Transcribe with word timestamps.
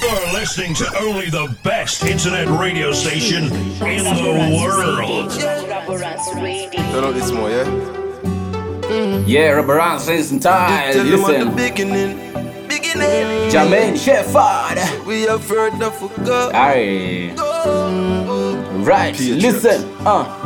You're 0.00 0.32
listening 0.32 0.74
to 0.74 0.86
only 0.98 1.28
the 1.30 1.54
best 1.62 2.04
internet 2.04 2.48
radio 2.48 2.92
station 2.92 3.44
in 3.44 4.04
the 4.04 4.58
world. 4.62 5.30
Turn 5.32 5.70
up 7.04 7.14
this 7.14 7.30
more, 7.30 7.50
yeah? 7.50 7.66
Yeah, 9.26 9.52
Raboranks 9.60 10.06
listen 10.06 10.40
time. 10.40 10.92
Tell 10.92 11.04
them 11.04 11.12
at 11.12 11.26
the 11.26 11.44
Listen. 11.44 11.54
beginning, 11.56 12.66
beginning. 12.66 13.50
Jermaine 13.50 13.96
Shepherd. 13.96 15.06
We 15.06 15.22
have 15.22 15.46
heard 15.48 15.78
the 15.78 15.90
forgot. 15.90 16.54
Aye. 16.54 17.34
Right, 18.82 19.18
listen. 19.20 19.84
Uh. 20.06 20.39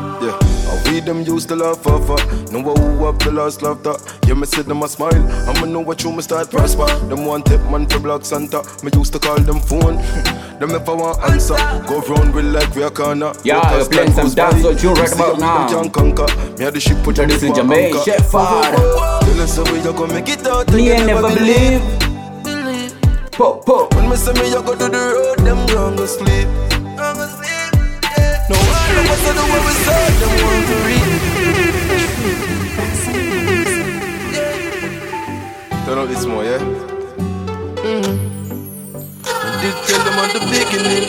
Yeah. 0.85 0.91
And 0.91 0.95
we 0.95 1.01
them 1.01 1.23
used 1.23 1.49
to 1.49 1.57
laugh 1.57 1.87
off 1.87 2.09
Know 2.53 2.63
who 2.63 3.07
up 3.07 3.19
the 3.21 3.31
last 3.33 3.63
laughter 3.63 3.95
Yeah, 4.27 4.35
me 4.35 4.47
see 4.47 4.63
them 4.63 4.83
a 4.83 4.89
smile 4.89 5.15
I'ma 5.49 5.67
know 5.67 5.81
what 5.81 6.03
you 6.05 6.13
me 6.13 6.23
start 6.23 6.51
prosper 6.51 6.87
Them 7.09 7.25
one 7.25 7.43
tip 7.43 7.61
man 7.71 7.87
for 7.87 8.01
Black 8.01 8.25
Santa 8.25 8.63
Me 8.83 8.91
used 8.95 9.13
to 9.13 9.19
call 9.19 9.39
them 9.41 9.61
phone 9.61 9.97
Them 10.61 10.71
if 10.71 10.89
I 10.89 10.93
want 10.93 11.23
answer 11.25 11.57
Go 11.89 12.01
round 12.03 12.35
with 12.35 12.45
like 12.47 12.75
we 12.75 12.83
a 12.83 12.91
corner 12.91 13.33
Yeah, 13.45 13.61
But 13.61 13.71
you're 13.73 13.81
as 13.81 13.89
playing 13.89 14.13
time 14.13 14.15
some 14.15 14.25
goes 14.27 14.35
by, 14.35 14.51
dancehall 14.53 14.81
tune 14.81 14.95
right 14.95 14.99
them 14.99 15.07
see 15.09 15.15
about 15.15 15.41
how 15.41 15.67
now. 15.67 15.67
them 15.83 15.91
can 15.91 16.15
conquer 16.15 16.53
Me 16.59 16.65
had 16.65 16.75
the 16.75 16.81
ship 16.81 16.99
put 17.03 17.19
on 17.19 17.29
the 17.29 17.35
Listen, 17.35 17.49
for 17.55 17.61
Jermaine 17.61 17.87
anchor. 17.87 18.03
Shepherd. 18.05 18.77
Tell 19.25 19.41
us 19.41 19.57
how 19.57 19.73
we 19.73 19.79
you 19.81 19.93
gonna 19.93 20.15
make 20.15 20.29
it 20.29 20.47
out 20.47 20.69
and 20.69 20.77
Me 20.77 20.87
you 20.87 20.93
ain't 20.93 21.07
never 21.07 21.29
believe. 21.35 21.83
Po, 23.33 23.57
po. 23.67 23.89
When 23.97 24.09
me 24.11 24.17
say 24.17 24.33
me 24.35 24.49
you 24.49 24.63
go 24.63 24.73
to 24.77 24.89
the 24.89 24.91
road 24.91 25.39
Them 25.45 25.67
gone 25.67 25.97
go 25.97 26.07
sleep 26.07 26.47
No 29.15 29.21
of 29.21 29.27
us 29.27 29.39
do 29.39 29.63
we 29.65 29.73
say 29.87 30.05
Them 30.19 30.33
want 30.43 30.67
Turn 35.87 35.99
up 35.99 36.09
this 36.09 36.25
more, 36.27 36.43
yeah? 36.45 36.59
Mm. 37.85 38.17
I 39.25 39.29
did 39.63 39.77
tell 39.87 40.03
them 40.05 40.19
at 40.19 40.31
the 40.33 40.41
beginning, 40.51 41.07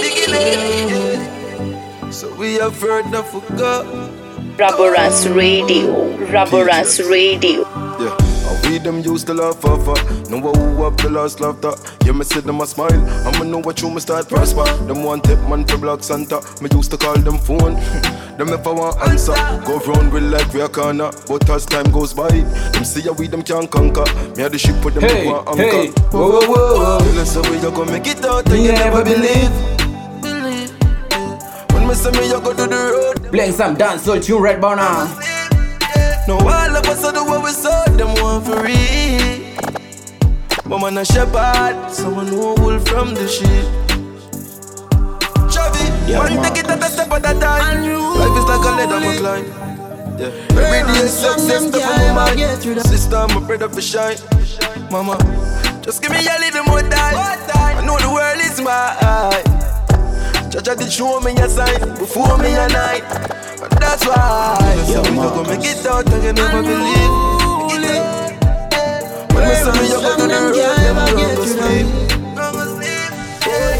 beginning, 0.00 0.88
yeah. 0.88 2.10
So 2.10 2.34
we 2.36 2.54
have 2.54 2.80
heard 2.80 3.10
the 3.10 3.22
forgot, 3.22 3.84
Raboranks 4.56 5.26
Radio. 5.36 6.16
Raboranks 6.28 7.00
Radio. 7.10 7.66
yeah. 8.00 8.31
We 8.68 8.78
them 8.78 9.00
used 9.00 9.26
to 9.28 9.34
laugh 9.34 9.64
off 9.64 9.86
Know 10.30 10.40
who 10.40 10.84
up 10.84 10.96
the 10.98 11.10
last 11.10 11.40
laughter? 11.40 11.72
Yeah, 12.04 12.12
me 12.12 12.24
see 12.24 12.40
them 12.40 12.60
a 12.60 12.66
smile. 12.66 13.02
I'ma 13.26 13.44
know 13.44 13.58
what 13.58 13.80
you 13.82 13.90
me 13.90 14.00
start 14.00 14.28
prosper. 14.28 14.64
Them 14.86 15.02
one 15.02 15.20
tip 15.20 15.38
man 15.48 15.64
for 15.66 15.78
block 15.78 16.02
Santa. 16.02 16.40
Me 16.60 16.68
used 16.72 16.90
to 16.90 16.96
call 16.96 17.16
them 17.18 17.38
phone. 17.38 17.74
Them 18.38 18.48
if 18.48 18.66
I 18.66 18.70
want 18.72 18.96
answer. 19.02 19.34
Go 19.66 19.78
round 19.80 20.10
with 20.12 20.22
like 20.24 20.50
we 20.54 20.62
a 20.62 20.68
corner. 20.68 21.10
But 21.28 21.48
as 21.50 21.66
time 21.66 21.90
goes 21.92 22.14
by 22.14 22.28
Them 22.28 22.84
see 22.84 23.02
how 23.02 23.12
we 23.12 23.26
them 23.28 23.42
can 23.42 23.68
conquer. 23.68 24.04
Me 24.36 24.42
had 24.42 24.52
the 24.52 24.58
ship 24.58 24.82
with 24.82 24.94
them 24.94 25.02
Hey, 25.02 25.24
to 25.24 25.30
one 25.30 25.58
hey. 25.58 25.88
anchor 25.88 26.00
Whoa, 26.16 26.30
whoa, 26.30 26.46
whoa, 26.48 26.98
whoa. 26.98 27.24
How 27.24 27.50
we 27.50 27.56
you 27.58 27.70
gonna 27.70 27.92
make 27.92 28.06
it 28.06 28.24
out 28.24 28.48
And 28.48 28.62
you 28.64 28.72
never 28.72 29.04
believe. 29.04 29.52
Believe. 30.22 30.70
When 31.72 31.86
me 31.88 31.94
say 31.94 32.10
me 32.12 32.26
you 32.28 32.40
go 32.40 32.50
to 32.54 32.66
the 32.66 33.20
road. 33.20 33.30
Playing 33.30 33.52
some 33.52 33.76
dancehall 33.76 34.22
tune 34.24 34.42
right 34.42 34.58
now. 34.58 35.04
no, 36.26 36.38
all 36.38 36.76
of 36.76 36.86
us 36.86 37.04
are 37.04 37.12
the 37.12 37.22
what 37.22 37.44
we 37.44 37.50
saw, 37.50 37.81
one 38.22 38.42
for 38.42 38.62
real. 38.62 39.42
But 40.64 40.78
man 40.78 40.98
a 40.98 41.04
shepherd, 41.04 41.90
someone 41.90 42.28
who 42.28 42.54
wool 42.54 42.78
from 42.80 43.14
the 43.14 43.26
sheep. 43.26 43.66
Chavi, 45.50 45.84
man 46.08 46.42
take 46.42 46.64
it 46.64 46.70
at 46.70 46.80
a 46.80 46.88
step 46.88 47.10
at 47.10 47.26
a 47.26 47.38
time. 47.38 47.82
Life 48.16 48.38
is 48.38 48.44
like 48.46 48.64
a 48.64 48.72
leather 48.78 49.00
McLean. 49.00 49.44
Yeah, 50.18 50.60
every 50.60 50.92
day 50.92 51.06
success 51.08 51.68
step 51.68 51.88
on 51.88 52.14
my 52.14 52.34
mind. 52.34 52.82
Sister, 52.86 53.26
my 53.28 53.40
brother 53.46 53.68
for 53.68 53.80
shine. 53.82 54.16
Mama, 54.90 55.16
just 55.82 56.00
give 56.00 56.12
me 56.12 56.18
a 56.18 56.38
little 56.38 56.64
more 56.64 56.82
time. 56.82 57.16
I 57.54 57.82
know 57.84 57.98
the 57.98 58.08
world 58.08 58.40
is 58.40 58.60
mine. 58.60 59.44
Jaja 60.50 60.78
did 60.78 60.92
show 60.92 61.18
me 61.20 61.32
a 61.32 61.48
sign 61.48 61.80
before 61.98 62.38
me 62.38 62.54
a 62.54 62.68
night. 62.68 63.04
And 63.62 63.72
that's 63.82 64.06
why 64.06 64.58
so 64.86 65.02
we 65.02 65.16
go 65.16 65.42
make 65.44 65.64
it 65.64 65.86
out 65.86 66.06
and 66.12 66.24
you 66.24 66.32
never 66.32 66.62
believe. 66.62 68.11
Make 69.42 69.58
it 69.58 69.66
out. 69.66 69.74
When 69.74 69.82
we 69.82 69.82
say 69.82 69.82
me, 69.82 69.86
you 69.90 69.98
go 69.98 70.10
to 70.16 70.26
the 70.30 70.38
road, 70.38 70.56
them 70.82 70.96
don't 71.18 71.34
go 71.34 71.44
sleep. 71.44 71.86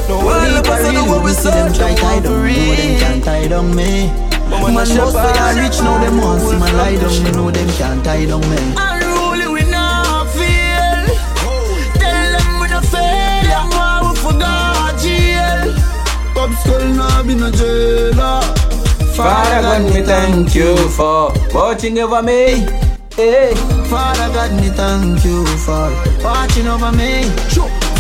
No 0.09 0.17
one 0.27 0.55
of 0.59 0.67
us 0.67 0.83
know 0.93 1.05
what 1.07 1.23
we 1.25 1.31
see 1.31 1.43
saw, 1.43 1.51
them 1.51 1.73
try 1.73 1.95
tie 1.95 2.21
down, 2.21 2.33
want 2.35 2.51
know 2.51 2.75
to 2.75 2.83
them 2.83 2.99
can't 3.01 3.25
tie 3.25 3.47
down 3.49 3.75
me. 3.75 4.11
Man, 4.51 4.75
most 4.75 4.93
shepherd. 4.93 5.15
way 5.15 5.39
I 5.39 5.63
rich 5.63 5.79
now, 5.81 5.99
them 6.03 6.19
want 6.19 6.43
see 6.43 6.57
my 6.59 6.71
lie 6.73 6.97
down, 6.97 7.23
me 7.25 7.31
know 7.31 7.51
them 7.51 7.69
can't 7.79 8.05
tie 8.05 8.27
down 8.27 8.41
me. 8.51 8.59
Unruly 8.77 9.47
we 9.55 9.63
not 9.71 10.27
feel. 10.35 11.07
Tell 11.97 12.29
them 12.35 12.49
we 12.61 12.67
no 12.69 12.81
fail. 12.83 13.43
Them 13.49 13.71
want 13.71 14.03
we 14.11 14.15
forgot 14.21 14.99
jail. 15.01 15.73
Pop 16.35 16.51
skull 16.61 16.87
now 16.93 17.23
be 17.23 17.35
no 17.35 17.51
jailer. 17.51 18.43
Father 19.17 19.61
God, 19.63 19.83
me 19.95 20.03
thank 20.03 20.55
you 20.55 20.77
for 20.91 21.33
watching 21.55 21.99
over 21.99 22.23
me. 22.23 22.82
Hey. 23.17 23.55
Father 23.91 24.33
God, 24.33 24.53
me 24.61 24.69
thank 24.71 25.25
you 25.25 25.45
for 25.59 25.91
watching 26.25 26.67
over 26.67 26.93
me. 26.93 27.25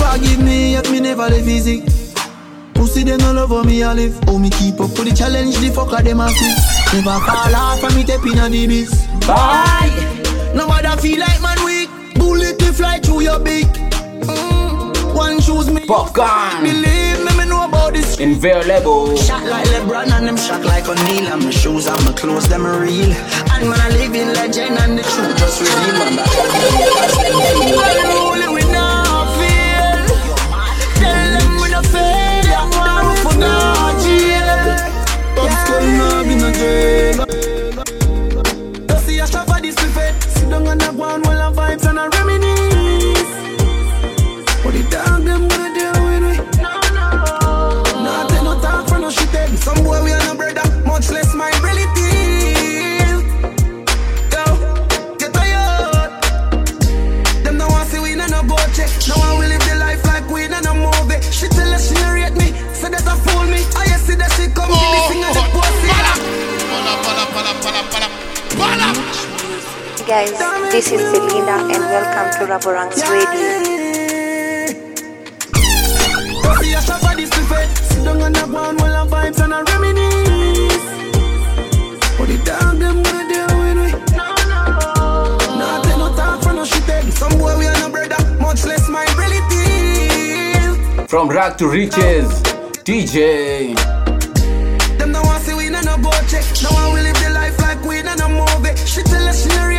Forgive 0.01 0.41
me 0.43 0.77
if 0.77 0.91
me 0.91 1.01
never 1.01 1.29
live 1.29 1.47
easy. 1.47 1.83
Pussy 2.75 3.05
them 3.05 3.19
no 3.19 3.33
love 3.33 3.51
how 3.51 3.63
me 3.63 3.83
I 3.83 3.93
live. 3.93 4.19
Oh 4.27 4.39
me 4.39 4.51
keep 4.51 4.81
up 4.81 4.91
with 4.91 5.09
the 5.09 5.15
challenge, 5.15 5.57
the 5.59 5.69
fucker 5.69 6.03
them 6.03 6.21
a 6.21 6.29
fit. 6.29 6.59
Never 6.95 7.21
fall 7.27 7.55
off 7.55 7.81
from 7.81 7.95
me 7.95 8.05
tapping 8.05 8.39
on 8.39 8.53
the 8.53 8.67
beast. 8.67 9.07
Bye. 9.27 9.93
Nobody 10.55 10.89
feel 11.03 11.21
like 11.21 11.41
man 11.43 11.63
weak. 11.65 11.91
Bullet 12.15 12.59
to 12.59 12.73
fly 12.73 12.99
through 12.99 13.21
your 13.23 13.39
beak. 13.39 13.69
One 15.23 15.39
shoes 15.41 15.71
me. 15.71 15.81
Popcorn. 15.87 16.65
Believe 16.65 17.19
me, 17.25 17.33
me 17.39 17.45
know 17.47 17.63
about 17.65 17.93
this. 17.93 18.19
Inviolable. 18.19 19.17
Shot 19.17 19.45
like 19.47 19.69
LeBron 19.69 20.11
and 20.11 20.27
them 20.27 20.37
shot 20.37 20.65
like 20.65 20.89
O'Neal 20.89 21.29
And 21.33 21.45
my 21.45 21.51
shoes 21.51 21.87
and 21.87 22.05
my 22.05 22.13
clothes, 22.13 22.49
them 22.49 22.67
are 22.67 22.81
real 22.81 23.13
And 23.55 23.69
man, 23.71 23.81
I 23.81 23.89
live 23.91 24.15
in 24.17 24.35
legend 24.35 24.79
and 24.83 24.99
the 24.99 25.05
truth 25.05 25.39
just 25.39 25.61
reveal 25.61 25.95
Man, 26.01 26.17
that 26.17 26.27
Unruly 28.03 28.49
we 28.57 28.63
not 28.73 29.27
feel. 29.39 30.03
Tell 30.99 31.29
them 31.39 31.51
we 31.63 31.69
no 31.71 31.81
fail. 31.95 32.43
Them 32.51 32.69
want 32.75 33.07
we 33.07 33.15
forgot 33.23 33.95
jail. 34.03 34.51
Pop 35.37 35.51
skull 35.63 35.87
now 36.01 36.23
be 36.27 36.35
no 36.35 36.51
jail 36.59 37.15
You 38.91 38.99
see 39.07 39.19
a 39.21 39.27
shop 39.29 39.47
for 39.47 39.61
this 39.63 39.77
buffet 39.77 40.13
Sit 40.35 40.51
down 40.51 40.67
on 40.67 40.79
check 58.75 58.91
No 59.09 59.15
one 59.21 59.39
will 59.39 59.49
live 59.49 59.65
the 59.69 59.77
life 59.77 60.05
like 60.05 60.29
we 60.29 60.49
no 60.49 60.59
no 60.61 60.75
movie. 60.75 61.21
She 61.31 61.49
tell 61.49 61.69
us 61.73 61.89
she 61.89 61.95
no 62.01 62.13
rate 62.13 62.35
me, 62.35 62.53
say 62.73 62.89
that 62.91 63.05
a 63.07 63.15
fool 63.25 63.45
me. 63.47 63.61
I 63.77 63.85
you 63.93 63.99
see 64.01 64.17
that 64.17 64.33
she 64.37 64.49
come 64.53 64.69
give 64.73 64.91
me 64.93 65.01
sing 65.09 65.23
and 65.25 65.37
the 65.37 65.45
pussy. 65.53 65.89
Guys, 70.07 70.33
this 70.73 70.91
is 70.91 71.01
Selena 71.11 71.57
and 71.73 71.85
welcome 71.89 72.29
to 72.37 72.53
Raboranks 72.53 73.01
Radio. 73.09 73.73
See 76.61 76.75
a 76.75 76.81
shop 76.83 77.01
for 77.01 77.17
this 77.17 77.31
buffet 77.31 77.69
Sit 77.75 78.05
down 78.05 78.21
on 78.23 78.33
the 78.33 78.47
ground 78.47 78.81
while 78.81 78.95
I 78.95 79.07
vibes 79.07 79.43
and 79.43 79.55
I 79.55 79.63
reminisce 79.63 80.02
From 91.13 91.29
rag 91.29 91.59
to 91.59 91.69
riches. 91.69 92.41
DJ. 92.89 93.77
Them 94.97 95.13
want 95.13 95.43
see 95.43 95.53
we 95.53 95.69
no 95.69 95.83
go 95.83 96.11
check 96.27 96.43
No 96.63 96.71
one 96.71 96.95
will 96.95 97.03
live 97.03 97.21
the 97.23 97.29
life 97.35 97.59
like 97.61 97.85
we 97.85 98.01
no 98.01 98.17
movie 98.31 98.75
She 98.87 99.03
tell 99.03 99.29
us 99.29 99.43
she 99.43 99.72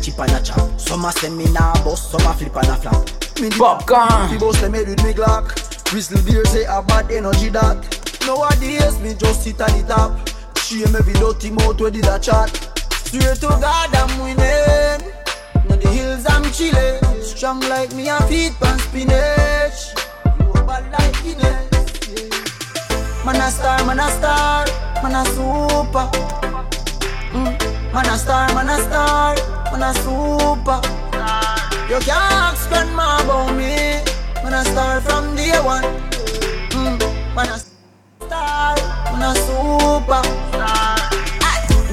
chip 0.00 0.18
and 0.18 0.32
a 0.32 0.42
chop. 0.42 0.80
Some 0.80 1.04
a 1.04 1.12
send 1.12 1.36
me 1.36 1.44
nah 1.52 1.74
bust, 1.84 2.10
some 2.10 2.20
a 2.22 2.34
flip 2.34 2.56
and 2.56 2.68
a 2.68 2.76
flap. 2.76 3.06
Me 3.40 3.48
the 3.48 3.56
Popcorn. 3.58 4.28
Fi 4.28 4.38
bust 4.38 4.60
them 4.60 4.74
head 4.74 4.88
with 4.88 5.04
me 5.04 5.12
Glock. 5.12 5.54
Grizzly 5.90 6.20
beer 6.22 6.44
say 6.46 6.64
a 6.64 6.82
bad 6.82 7.10
energy 7.10 7.48
that. 7.50 7.78
Nowadays 8.26 8.98
me 9.00 9.14
just 9.14 9.42
sit 9.44 9.60
at 9.60 9.68
the 9.70 9.82
top. 9.86 10.28
Shame 10.58 10.94
every 10.94 11.14
dirty 11.14 11.50
mouth 11.50 11.80
where 11.80 11.90
did 11.90 12.06
a 12.06 12.18
chat. 12.18 12.50
Swear 13.04 13.34
to 13.34 13.48
God 13.48 13.94
I'm 13.94 14.22
winning. 14.22 15.12
On 15.70 15.78
the 15.78 15.88
hills 15.88 16.26
I'm 16.28 16.44
chilling. 16.52 17.22
Strong 17.22 17.60
like 17.68 17.94
me 17.94 18.08
and 18.08 18.24
feet 18.24 18.52
pan 18.60 18.78
spinach. 18.78 19.94
Bad 20.66 20.92
like 20.92 21.22
Guinness. 21.24 21.70
Man 23.24 23.36
a 23.36 23.50
star, 23.50 23.84
man 23.86 23.98
a 23.98 24.08
star, 24.10 24.66
man 25.02 25.14
a 25.14 25.24
super. 25.30 26.06
Mm. 27.32 27.92
Man 27.92 28.06
a 28.06 28.16
star, 28.16 28.54
man 28.54 28.68
a 28.68 28.78
star, 28.78 29.34
man 29.72 29.82
a 29.82 29.94
super. 29.94 30.80
You 31.88 31.98
can't 32.00 32.56
spend 32.56 32.90
more 32.94 33.20
about 33.22 33.54
me. 33.56 34.02
Man 34.42 34.54
a 34.54 34.64
star 34.64 35.00
from 35.00 35.36
day 35.36 35.58
one. 35.60 35.84
Mm. 36.70 36.98
Man 37.34 37.48
a 37.48 37.58
star, 37.58 38.76
man 39.12 39.22
a 39.22 39.34
super. 39.34 40.22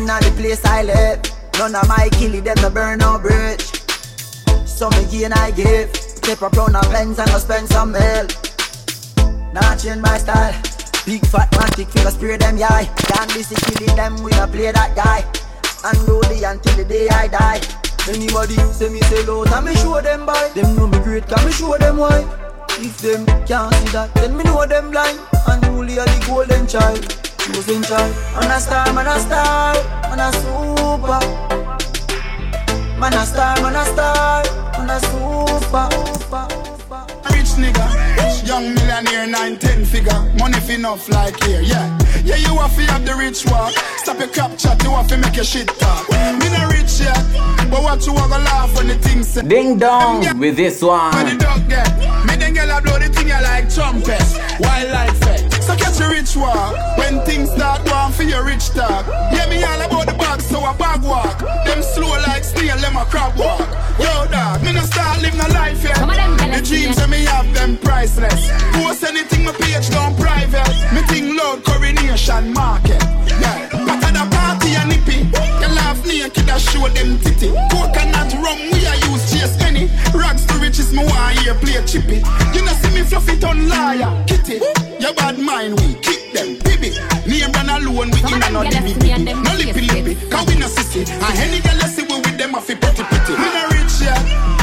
Now 0.06 0.19
the 0.19 0.31
place 0.38 0.63
I 0.63 0.83
live, 0.83 1.19
none 1.59 1.75
of 1.75 1.88
my 1.88 2.07
killie 2.13 2.44
them 2.44 2.56
no 2.62 2.69
burn 2.69 3.00
no 3.00 3.19
bridge. 3.19 3.62
So 4.65 4.89
me 4.91 5.03
gain 5.12 5.33
I 5.33 5.51
give, 5.51 5.91
take 6.21 6.41
a 6.41 6.50
pound 6.50 6.75
of 6.75 6.89
pens 6.91 7.19
and 7.19 7.30
go 7.30 7.38
spend 7.39 7.68
some 7.68 7.91
mil. 7.91 8.27
Now 9.53 9.75
change 9.75 10.01
my 10.01 10.18
style. 10.18 10.53
Big 11.06 11.25
fat 11.27 11.51
matic 11.51 11.89
figure 11.91 12.12
spray 12.12 12.38
them 12.38 12.57
yeah. 12.57 12.83
Can't 12.83 13.33
be 13.33 13.44
sick 13.44 13.57
killing 13.57 13.95
them 13.95 14.23
we 14.23 14.31
a 14.33 14.47
play 14.47 14.71
that 14.71 14.95
guy. 14.95 15.25
And 15.83 15.97
do 16.06 16.19
the 16.21 16.44
until 16.45 16.75
the 16.75 16.85
day 16.85 17.07
I 17.09 17.27
die. 17.27 17.62
Anybody 18.09 18.56
say 18.71 18.89
me 18.89 19.01
say 19.01 19.24
low, 19.25 19.44
and 19.44 19.65
me 19.65 19.75
show 19.75 20.01
them 20.01 20.25
by. 20.25 20.50
Them 20.56 20.75
know 20.75 20.88
me 20.88 21.00
great, 21.00 21.27
can 21.27 21.45
me 21.45 21.51
show 21.51 21.77
them 21.77 21.97
why. 21.97 22.25
If 22.79 22.97
them 23.00 23.25
can't 23.45 23.74
see 23.74 23.89
that, 23.91 24.13
then 24.15 24.38
me 24.38 24.44
know 24.44 24.65
them 24.65 24.91
blind. 24.91 25.19
And 25.47 25.63
Julia 25.63 26.06
the 26.06 26.25
golden 26.25 26.68
child, 26.68 27.03
chosen 27.38 27.83
child. 27.83 28.15
Man 28.35 28.51
a 28.51 28.59
star, 28.59 28.94
man 28.94 29.07
a 29.07 29.19
star, 29.19 29.74
man 30.09 30.19
a 30.19 30.31
super. 30.39 31.19
Man 33.00 33.13
a 33.13 33.25
star, 33.25 33.62
man 33.62 33.75
a 33.75 33.85
star, 33.85 34.44
man 34.77 34.89
a 34.89 35.00
super. 35.00 35.89
Rich 37.33 37.53
nigga, 37.59 38.47
young 38.47 38.73
millionaire, 38.73 39.27
nine 39.27 39.57
ten 39.59 39.83
figure, 39.85 40.33
money 40.39 40.59
fi 40.62 40.75
enough 40.75 41.09
like 41.09 41.44
here, 41.44 41.62
yeah. 41.62 41.97
Yeah, 42.25 42.36
you 42.38 42.58
have 42.58 42.75
to 42.75 42.81
have 42.92 43.06
the 43.06 43.16
rich 43.16 43.46
walk. 43.46 43.74
Stop 44.04 44.19
your 44.19 44.28
crap 44.30 44.58
chat, 44.58 44.81
you 44.84 44.90
have 44.92 45.08
to 45.08 45.18
make 45.18 45.36
your 45.36 45.46
shit 45.46 45.68
talk. 45.68 46.10
Me 46.10 46.50
not 46.50 46.72
rich 46.72 47.00
yet, 47.00 47.18
but 47.69 47.81
what 47.84 48.06
you 48.06 48.14
want 48.14 48.31
to 48.34 48.40
laugh 48.40 48.75
when 48.75 48.88
the 48.88 48.96
things 48.96 49.28
say. 49.28 49.42
Ding 49.42 49.78
dong 49.78 50.38
with 50.40 50.56
this 50.58 50.81
When 50.81 50.90
the 50.90 51.31
one. 51.31 51.38
dog 51.38 51.69
get, 51.69 51.90
me 52.28 52.36
then 52.36 52.58
I 52.58 52.80
blow 52.80 53.00
the 53.00 53.10
thing 53.10 53.28
you 53.28 53.42
like 53.42 53.74
trumpet, 53.74 54.22
wildlife. 54.60 55.46
So 55.68 55.75
catch 55.75 56.00
a 56.00 56.08
rich 56.08 56.38
walk 56.38 56.80
when 56.98 57.19
things 57.25 57.52
start 57.52 57.84
going 57.84 58.14
for 58.14 58.24
your 58.24 58.46
rich 58.46 58.69
talk. 58.69 59.06
Yeah, 59.36 59.50
me 59.50 59.62
all 59.64 59.81
about 59.81 60.06
the 60.08 60.14
bag, 60.14 60.40
so 60.40 60.64
a 60.64 60.74
bag 60.74 61.04
walk. 61.04 61.40
Them 61.66 61.84
slow 61.84 62.08
like 62.24 62.46
snail, 62.46 62.78
them 62.78 62.96
a 62.96 63.04
crab 63.04 63.38
walk. 63.38 63.68
Yo, 64.00 64.31
dog, 64.31 64.64
me 64.64 64.72
no 64.72 64.80
start 64.88 65.22
live 65.22 65.36
no 65.36 65.44
life 65.52 65.84
yet. 65.84 66.00
The 66.00 66.62
dreams 66.64 66.96
that 66.96 67.10
me 67.10 67.25
have 67.25 67.54
them 67.54 67.75
priceless. 67.84 68.48
Post 68.80 69.04
anything 69.04 69.44
my 69.44 69.52
page 69.60 69.90
down 69.90 70.16
private. 70.16 70.72
Me 70.96 71.02
think 71.12 71.36
loud 71.36 71.60
coronation 71.66 72.54
market. 72.54 73.04
Yeah, 73.44 73.68
but 73.68 74.00
at 74.08 74.16
the 74.16 74.24
party 74.31 74.72
and 74.80 74.88
nippy. 74.88 75.28
You 75.60 75.68
laugh 75.75 76.00
naked, 76.08 76.48
I 76.48 76.60
show 76.64 76.88
them 76.88 77.19
titty. 77.19 77.52
Coconut 77.68 78.31
rum, 78.40 78.56
we 78.72 78.88
a 78.88 78.96
use 79.12 79.36
chase 79.36 79.60
any. 79.68 79.92
Rags 80.16 80.46
to 80.48 80.56
riches, 80.64 80.94
me 80.94 81.04
want 81.04 81.40
hear 81.44 81.56
play 81.60 81.84
chippy. 81.84 82.24
You 82.56 82.64
know 82.64 82.72
see 82.80 82.96
me 82.96 83.04
fluffy 83.04 83.36
ton 83.38 83.68
liar, 83.68 84.24
kitty. 84.31 84.64
Your 84.99 85.13
bad 85.13 85.38
mind, 85.38 85.79
we 85.79 85.94
kick 86.01 86.33
them, 86.33 86.57
baby. 86.65 86.89
Name 87.29 87.51
run 87.53 87.69
alone, 87.69 88.09
we 88.09 88.19
in 88.25 88.53
no 88.53 88.63
dippy 88.65 88.94
No 89.21 89.53
lippy 89.53 89.81
lippy, 89.94 90.15
cause 90.29 90.45
we 90.47 90.55
no 90.57 90.65
sissy. 90.65 91.05
And 91.05 91.38
any 91.38 91.61
girl 91.61 91.77
you 91.77 91.88
see 91.88 92.03
we 92.09 92.17
with 92.17 92.38
them, 92.38 92.55
I 92.55 92.61
feel 92.61 92.77
pretty 92.77 93.03
pretty. 93.03 93.33
Me 93.38 93.47
no 93.53 93.61
rich 93.77 94.01
yet, 94.01 94.17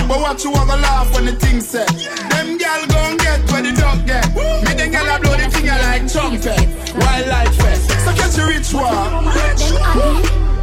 but 0.08 0.18
what 0.18 0.42
you 0.42 0.50
want 0.50 0.70
to 0.70 0.76
laugh 0.76 1.14
when 1.14 1.26
the 1.26 1.36
thing 1.36 1.60
said. 1.60 1.86
Them 2.34 2.58
gal 2.58 2.82
gon' 2.88 3.16
get 3.16 3.40
where 3.50 3.62
the 3.62 3.72
dog 3.78 4.06
get. 4.06 4.26
Me 4.34 4.74
then 4.74 4.90
gal 4.90 5.06
a 5.06 5.20
blow 5.22 5.36
the 5.38 5.46
thing 5.50 5.66
like 5.70 6.10
trumpet. 6.10 6.66
Wildlife 6.98 7.54
fest, 7.54 7.90
so 8.02 8.10
catch 8.18 8.38
a 8.38 8.46
rich 8.50 8.74
one. 8.74 9.30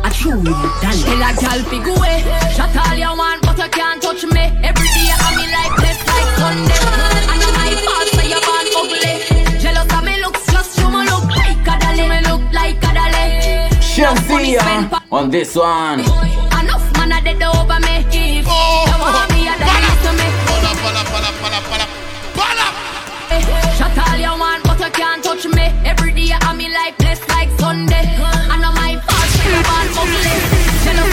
A 0.04 0.10
true 0.12 0.44
darling. 0.44 1.06
Tell 1.08 1.24
a 1.24 1.32
gal 1.40 1.60
fi 1.64 1.78
go 1.80 1.96
away. 1.96 2.20
Shut 2.52 2.76
all 2.76 2.98
you 2.98 3.14
want, 3.16 3.42
but 3.44 3.58
you 3.58 3.70
can't 3.72 4.02
touch 4.02 4.24
me. 4.26 4.52
Every 4.68 4.88
day 4.92 5.10
I 5.16 5.32
me 5.40 5.46
like 5.48 5.81
Enough 14.42 14.58
money 14.58 14.90
spent 14.90 14.92
Shansia 14.92 15.02
on 15.12 15.30
this 15.30 15.56
one. 15.56 16.00
Enough 16.00 16.98
man 16.98 17.12
a 17.12 17.22
dead 17.22 17.44
over 17.44 17.80
me. 17.80 18.06
If 18.10 18.46
you 18.46 18.54
want 18.98 19.30
me, 19.32 19.40
you 19.46 19.54
then 19.54 19.84
to 20.02 20.12
me. 20.18 20.28
Shut 23.78 23.98
all 23.98 24.18
you 24.18 24.34
want, 24.40 24.64
but 24.64 24.80
you 24.80 24.92
can't 24.92 25.24
touch 25.24 25.46
me. 25.46 25.66
Every 25.86 26.12
day 26.14 26.34
I 26.34 26.54
me 26.56 26.70
like 26.74 26.98
blessed 26.98 27.28
like 27.30 27.50
Sunday. 27.60 28.18
I 28.18 28.58
know 28.58 28.72
my 28.74 28.98
fault, 29.06 29.30
so 29.30 29.44
you 29.46 29.62
born 29.70 29.88
ugly. 30.02 30.36
Jealous 30.84 31.12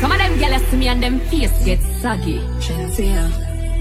Some 0.00 0.12
of 0.12 0.18
them 0.18 0.38
jealous 0.38 0.70
to 0.70 0.76
me 0.76 0.88
and 0.88 1.02
them 1.02 1.18
face 1.30 1.64
get 1.64 1.80
saggy. 2.00 2.40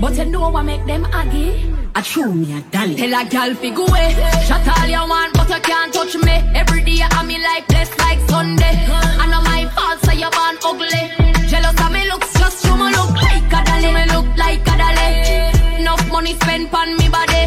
But 0.02 0.18
you 0.18 0.26
know 0.26 0.50
what 0.50 0.64
make 0.64 0.86
them 0.86 1.06
aggy? 1.14 1.83
I 1.96 2.02
true 2.02 2.34
me 2.34 2.52
a 2.58 2.62
dolly. 2.72 2.96
Tell 2.96 3.14
a 3.14 3.24
gal 3.30 3.54
fi 3.54 3.70
go 3.70 3.86
away. 3.86 4.14
Shut 4.48 4.68
all 4.68 4.88
you 4.88 5.04
want, 5.08 5.34
but 5.36 5.48
you 5.48 5.62
can't 5.62 5.94
touch 5.94 6.16
me. 6.16 6.36
Every 6.56 6.82
day 6.84 7.02
I 7.04 7.24
me 7.24 7.38
like 7.38 7.68
blessed 7.68 7.98
like 8.00 8.20
Sunday. 8.30 8.76
I 9.22 9.28
know 9.30 9.42
my 9.42 9.70
fault, 9.76 10.00
so 10.02 10.12
you 10.12 10.30
born 10.34 10.58
ugly. 10.66 11.04
Jealous 11.50 11.80
of 11.80 11.92
me 11.92 12.02
looks, 12.10 12.34
just 12.34 12.66
show 12.66 12.76
me 12.76 12.90
look 12.98 13.14
like 13.14 13.46
a 13.46 13.60
dolly. 13.70 13.92
Me 13.94 14.04
look 14.10 14.26
like 14.38 14.66
a 14.66 14.74
dolly. 14.82 15.82
Enough 15.82 16.12
money 16.12 16.34
spent 16.42 16.74
on 16.74 16.98
me 16.98 17.10
body. 17.10 17.44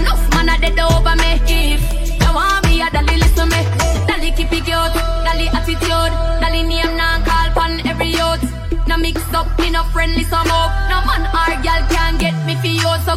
Enough 0.00 0.24
man 0.32 0.48
a 0.48 0.56
dead 0.56 0.80
over 0.80 1.16
me. 1.20 1.32
If 1.44 1.84
you 2.24 2.32
want 2.32 2.64
me 2.64 2.80
a 2.80 2.88
dolly, 2.88 3.16
listen 3.20 3.48
me. 3.52 3.60
Dolly 4.08 4.30
keep 4.32 4.52
it 4.52 4.64
cute, 4.64 4.94
dolly 5.28 5.46
attitude, 5.52 6.12
dolly 6.40 6.62
name 6.62 6.96
now 6.96 7.20
call 7.20 7.50
pon 7.52 7.86
every 7.86 8.16
youth. 8.16 8.44
No 8.88 8.96
mix 8.96 9.20
up, 9.34 9.46
me 9.58 9.68
no 9.68 9.84
friendly 9.92 10.24
some 10.24 10.48
up. 10.48 10.61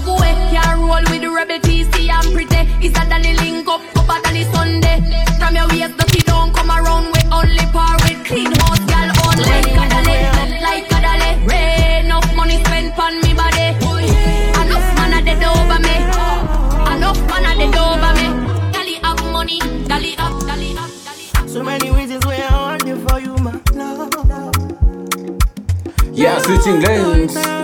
Away, 0.08 0.34
can't 0.52 0.80
roll 0.80 1.04
with 1.12 1.22
the 1.22 1.30
rebel 1.30 1.60
TC 1.60 2.10
and 2.10 2.28
pretty. 2.34 2.62
It's 2.86 2.98
a 2.98 3.04
dolly 3.10 3.34
link 3.36 3.68
up, 3.68 3.82
up 3.98 4.10
a 4.10 4.22
dolly 4.24 4.44
Sunday. 4.54 5.02
From 5.40 5.56
your 5.56 5.68
waist, 5.70 5.98
dirty 5.98 6.22
don't 6.22 6.54
come 6.54 6.70
around 6.70 7.12
with 7.12 7.28
only 7.32 7.66
par 7.74 7.98
with 8.04 8.24
clean 8.26 8.52
house, 8.62 8.80
girl 8.86 9.10
only. 9.26 9.46
Like 9.46 9.76
a 9.76 9.86
dolly, 9.90 10.18
like 10.62 10.92
a 10.92 11.00
dolly. 11.02 11.32
Rain, 11.48 12.06
enough 12.06 12.30
money 12.36 12.64
spent 12.64 12.98
on 12.98 13.20
me 13.22 13.34
body. 13.34 13.74
Enough 14.62 14.90
man 14.98 15.14
a 15.14 15.20
dead 15.26 15.44
over 15.44 15.80
me. 15.80 15.96
Enough 16.94 17.22
man 17.30 17.46
a 17.46 17.54
dead 17.60 17.76
over 17.76 18.12
me. 18.18 18.28
Dolly 18.74 18.96
have 19.04 19.22
money, 19.32 19.60
dolly 19.88 20.16
up, 20.18 20.40
dolly 20.48 20.72
up, 20.78 20.90
dolly 21.06 21.30
up. 21.36 21.50
So 21.50 21.64
many 21.64 21.90
reasons 21.92 22.26
why 22.26 22.38
I 22.38 22.54
want 22.56 22.86
you 22.88 22.98
for 23.08 23.20
you, 23.20 23.36
my 23.38 23.60
love. 23.74 24.14
Yeah, 26.14 26.38
switching 26.40 26.80
lanes. 26.82 27.55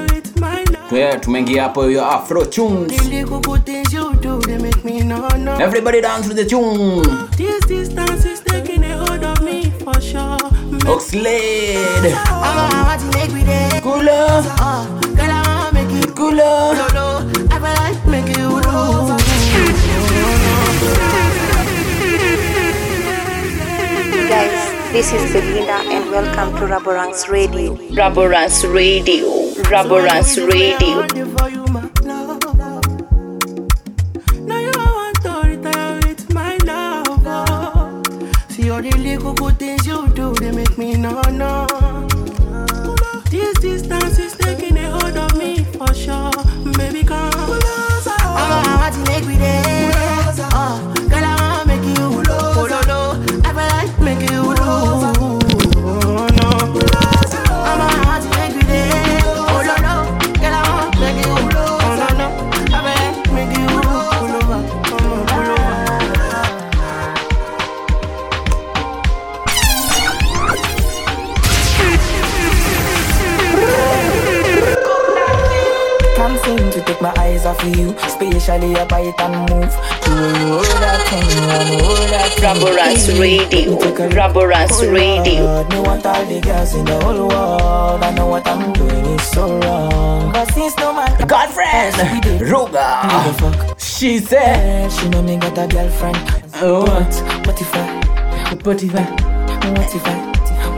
Yeah, 0.91 1.19
tumeingia 1.19 1.63
hapo 1.63 1.87
hiyo 1.87 2.05
afro 2.05 2.45
tunes. 2.45 2.91
The 2.97 3.09
little 3.09 3.57
things 3.59 3.93
you 3.93 4.13
do, 4.13 4.39
they 4.39 4.57
make 4.57 4.83
me 4.83 5.01
no 5.03 5.27
no. 5.37 5.53
Everybody 5.57 6.01
dance 6.01 6.27
with 6.27 6.37
the 6.37 6.45
tune. 6.45 7.01
This 7.37 7.65
distance 7.65 8.25
is 8.25 8.41
taking 8.41 8.83
a 8.83 8.97
hold 8.97 9.23
of 9.23 9.41
me 9.41 9.71
for 9.83 10.01
sure. 10.01 10.37
Oxlade. 10.85 12.13
I 12.13 12.83
want 12.87 13.01
to 13.01 13.17
make 13.17 13.31
me 13.33 13.43
there. 13.43 13.79
Cooler. 13.81 14.43
Girl, 15.15 15.31
I 15.31 15.43
want 15.47 15.69
to 15.69 15.73
make 15.73 16.03
it 16.03 16.13
Cooler. 16.15 16.75
no, 16.75 16.87
no. 16.93 17.31
I 17.51 17.59
feel 17.59 17.73
like 17.83 18.07
make 18.07 18.29
it 18.29 18.37
low. 18.37 19.17
Guys, 24.27 24.91
this 24.91 25.13
is 25.13 25.31
Belinda 25.31 25.79
and 25.87 26.11
welcome 26.11 26.53
to 26.57 26.67
Raboranks 26.73 27.29
Radio. 27.29 27.75
Raboranks 27.95 28.63
Radio. 28.73 29.40
Raboranks 29.71 30.35
Radio. 30.37 31.60
For 77.51 77.67
you, 77.67 77.89
especially 78.03 78.75
up 78.75 78.93
I 78.93 79.13
and 79.19 79.35
move. 79.51 79.73
You 80.07 80.13
will 80.15 80.35
hold 80.47 80.65
that 80.79 80.99
thing, 81.09 81.27
and 81.51 81.81
hold 81.81 82.09
that 82.09 82.31
thing. 82.31 82.43
Raboranks 82.45 83.19
Radio, 83.19 83.77
Raboranks 84.09 84.79
Radio. 84.91 85.67
Me 85.69 85.79
want 85.81 86.05
all 86.05 86.25
the 86.25 86.39
girls 86.39 86.73
in 86.73 86.85
the 86.85 86.99
whole 87.03 87.27
world. 87.27 88.03
I 88.03 88.11
know 88.15 88.27
what 88.27 88.47
I'm 88.47 88.71
doing 88.73 89.05
is 89.05 89.21
so 89.31 89.59
wrong. 89.59 90.31
But 90.31 90.51
since 90.53 90.77
no 90.77 90.93
man, 90.93 91.27
Godfriend, 91.27 91.95
Ruga, 92.39 93.75
she 93.77 94.19
said 94.19 94.89
she 94.91 95.09
know 95.09 95.21
me 95.21 95.37
got 95.37 95.57
a 95.57 95.67
girlfriend. 95.67 96.17
Oh. 96.55 96.81
What? 96.81 97.13
What 97.47 97.59
if 97.59 97.75
I? 97.75 98.55
What 98.63 98.81
if 98.81 98.95
I? 98.95 99.03
What 99.71 99.93
if 99.93 100.05
I? 100.05 100.31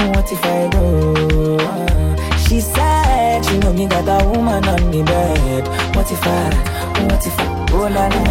What 0.10 0.31
if 0.31 0.43
I 0.43 0.69
do? 0.69 2.12
She 2.47 2.59
said 2.62 3.45
she 3.45 3.57
know 3.59 3.73
me 3.73 3.88
got 3.88 4.07
a 4.07 4.27
woman 4.29 4.63
on 4.65 4.91
the 4.91 5.03
bed. 5.03 5.67
What 5.95 6.12
if 6.12 6.23
I? 6.23 6.50
What 7.09 7.25
if 7.25 7.39
I? 7.39 7.65
Oh 7.71 7.88
na 7.88 8.07
na. 8.09 8.23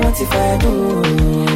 What 0.00 0.20
if 0.20 0.32
I 0.32 0.58
do? 0.58 1.00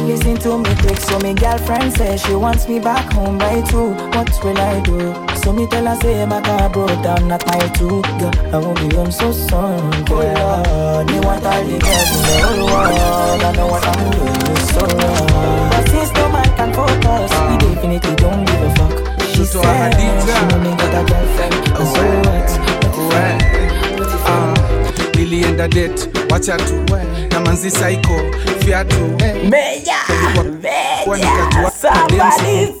Listen 0.07 0.37
to 0.37 0.57
me 0.57 0.75
quick. 0.81 0.97
So 0.97 1.19
me 1.19 1.33
girlfriend 1.33 1.93
says 1.93 2.21
she 2.21 2.33
wants 2.35 2.67
me 2.67 2.79
back 2.79 3.11
home 3.13 3.37
by 3.37 3.61
two. 3.61 3.93
What 4.15 4.29
will 4.43 4.57
I 4.57 4.79
do? 4.81 5.13
So 5.41 5.51
me 5.53 5.67
tell 5.67 5.85
her 5.85 5.95
say 6.01 6.25
my 6.25 6.41
car 6.41 6.69
broke 6.69 7.01
down, 7.03 7.27
not 7.27 7.45
my 7.45 7.67
two. 7.77 8.01
Girl, 8.19 8.31
I 8.53 8.57
won't 8.57 8.79
be 8.79 8.95
home 8.95 9.11
so 9.11 9.31
soon. 9.31 10.05
Girl, 10.05 11.03
me 11.05 11.19
want 11.19 11.45
all 11.45 11.63
the 11.63 11.79
girls 11.79 12.11
in 12.11 12.57
the 12.57 12.65
world. 12.65 13.43
I 13.43 13.51
know 13.55 13.67
what 13.67 13.87
I'm 13.87 14.08
gate 25.79 26.09
wacha 26.29 26.57
tu 26.57 26.75
na 27.31 27.39
manzi 27.39 27.71
saiko 27.71 28.21
fiatu 28.65 28.95
meja 29.49 29.95
meja 30.61 31.71
somebody 31.71 32.17
say. 32.41 32.75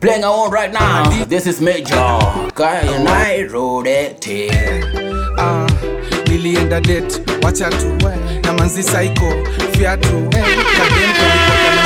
Playing 0.00 0.24
on 0.24 0.50
right 0.50 0.70
now. 0.72 1.04
Uh, 1.08 1.24
this 1.24 1.46
is 1.46 1.60
major. 1.62 1.94
Guy 1.94 2.82
ah, 2.84 2.94
and 2.94 3.08
I 3.08 3.44
rode 3.44 3.86
it. 3.86 4.26
Uh, 5.38 5.66
nilienda 6.26 6.80
date. 6.82 7.20
Wacha 7.42 7.70
tu 7.70 7.88
na 8.42 8.52
manzi 8.52 8.82
saiko 8.82 9.32
fiatu 9.72 10.28
eh, 10.36 11.83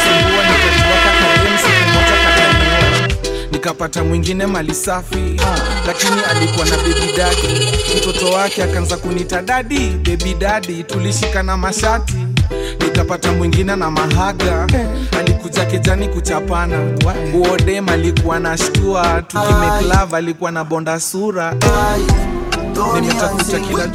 nikapata 3.69 4.05
mwingine 4.05 4.47
mali 4.47 4.75
safi 4.75 5.41
lakini 5.87 6.21
alikuwa 6.31 6.67
na 6.67 6.77
bebi 6.77 7.13
dadi 7.17 7.69
mtoto 7.99 8.31
wake 8.31 8.63
akaanza 8.63 8.97
kunita 8.97 9.43
dadi 9.43 9.79
bebi 9.79 10.35
dadi 10.35 10.83
tulishikana 10.85 11.57
mashati. 11.57 12.15
Nikapata 12.81 13.33
mwingine 13.33 13.77
na 13.77 13.91
mahaga 13.91 14.67
alikuja 15.19 15.65
kejani 15.65 16.09
kuchapana. 16.09 16.79
Uodem 17.35 17.89
alikuwa 17.89 18.41
na 18.41 18.59
shtua 18.59 19.23
tukimeklav 19.23 20.15
alikuwa 20.15 20.51
na 20.51 20.65
bonda 20.65 21.01
sura. 21.01 21.55
Nimetafuta 23.01 23.59
kila 23.61 23.87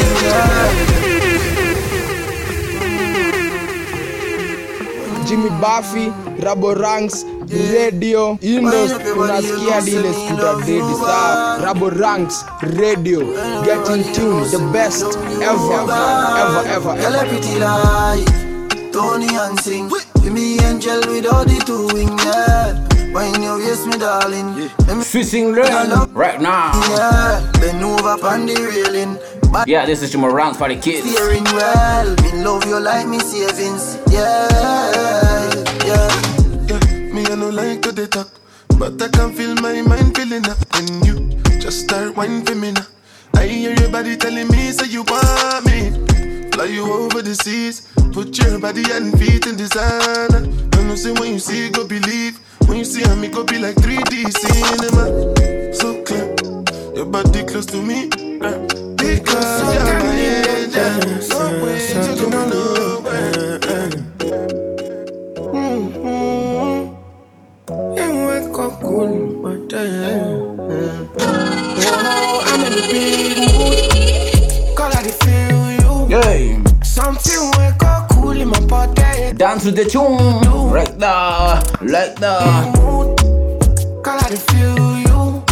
Give 0.00 0.99
Jimmy 5.30 5.48
Buffy, 5.60 6.10
Rabo 6.42 6.74
Ranks, 6.74 7.24
Radio, 7.72 8.36
Indos, 8.42 8.90
unasikia 9.16 9.80
dile 9.80 10.12
skuta 10.12 10.54
dedi 10.66 10.94
saa 11.06 11.58
Rabo 11.62 11.90
Ranks, 11.90 12.44
Radio, 12.62 13.20
get 13.62 13.88
in 13.94 14.02
tune, 14.12 14.42
the 14.50 14.58
best 14.72 15.06
ever, 15.38 15.86
ever, 16.34 16.98
ever 17.06 17.14
ever. 17.14 17.40
Tony 18.92 19.26
Hansing, 19.28 19.88
sing. 19.88 20.34
Me 20.34 20.58
angel 20.66 21.00
with 21.06 21.26
all 21.32 21.44
the 21.44 21.62
two 21.64 21.86
wings, 21.94 22.89
yeah. 23.10 23.14
When 23.14 23.42
you 23.42 23.58
kiss 23.64 23.86
me, 23.86 23.98
darling, 23.98 24.54
let 24.86 24.96
me 24.96 25.04
Fishing 25.04 25.52
Rain 25.52 25.90
right 26.12 26.40
now. 26.40 26.72
yeah. 26.90 27.50
Bend 27.60 27.82
over 27.84 28.26
on 28.26 28.46
the 28.46 28.54
railing. 28.54 29.18
But 29.52 29.66
Yeah, 29.68 29.84
this 29.86 30.02
is 30.02 30.12
your 30.14 30.30
rounds 30.30 30.58
for 30.58 30.68
the 30.68 30.76
kids. 30.76 31.10
steering 31.10 31.44
well. 31.44 32.14
Me 32.22 32.44
love 32.44 32.64
you 32.66 32.78
like 32.78 33.06
me 33.08 33.18
savings, 33.18 33.98
yeah, 34.10 34.46
yeah. 35.84 37.12
Me, 37.12 37.26
I 37.26 37.34
no 37.34 37.50
like 37.50 37.82
to 37.82 37.92
dey 37.92 38.06
talk, 38.06 38.28
but 38.78 39.00
I 39.02 39.08
can 39.08 39.32
feel 39.34 39.54
my 39.56 39.82
mind 39.82 40.16
feeling 40.16 40.46
up 40.48 40.58
when 40.74 41.02
you 41.04 41.30
just 41.58 41.80
start 41.84 42.16
whining 42.16 42.44
for 42.46 42.54
me 42.54 42.70
now. 42.72 42.86
I 43.34 43.46
hear 43.46 43.74
your 43.74 43.90
body 43.90 44.16
telling 44.16 44.48
me, 44.48 44.70
say 44.70 44.86
you 44.86 45.02
want 45.02 45.66
me. 45.66 45.90
Fly 46.52 46.66
you 46.66 46.84
over 46.92 47.22
the 47.22 47.34
seas, 47.34 47.88
put 48.12 48.36
your 48.38 48.58
body 48.60 48.84
and 48.92 49.18
feet 49.18 49.46
in 49.46 49.56
designer. 49.56 50.46
I 50.74 50.82
know 50.84 50.94
say 50.94 51.10
when 51.12 51.32
you 51.32 51.38
see, 51.40 51.70
go 51.70 51.86
believe. 51.86 52.38
When 52.66 52.78
you 52.78 52.84
see 52.84 53.04
me, 53.16 53.28
go 53.28 53.44
be 53.44 53.58
like 53.58 53.76
3D 53.76 54.30
cinema. 54.38 55.74
So 55.74 56.02
clear, 56.04 56.34
your 56.96 57.06
body 57.06 57.44
close 57.44 57.66
to 57.66 57.82
me. 57.82 58.08
Because 58.96 59.74
you're 59.74 60.00
my 60.00 60.14
angel. 60.16 61.28
No 61.30 61.64
way 61.64 61.78
to 61.88 62.30
go 62.30 62.46
nowhere. 62.48 63.49
Dance 79.40 79.62
to 79.62 79.70
the 79.70 79.86
tune. 79.86 80.42
Right 80.70 80.98
there. 80.98 81.62
Like 81.80 82.16
that. 82.16 82.74
Call 84.04 84.18
I 84.18 84.36
feel 84.36 84.98
you. 85.00 85.42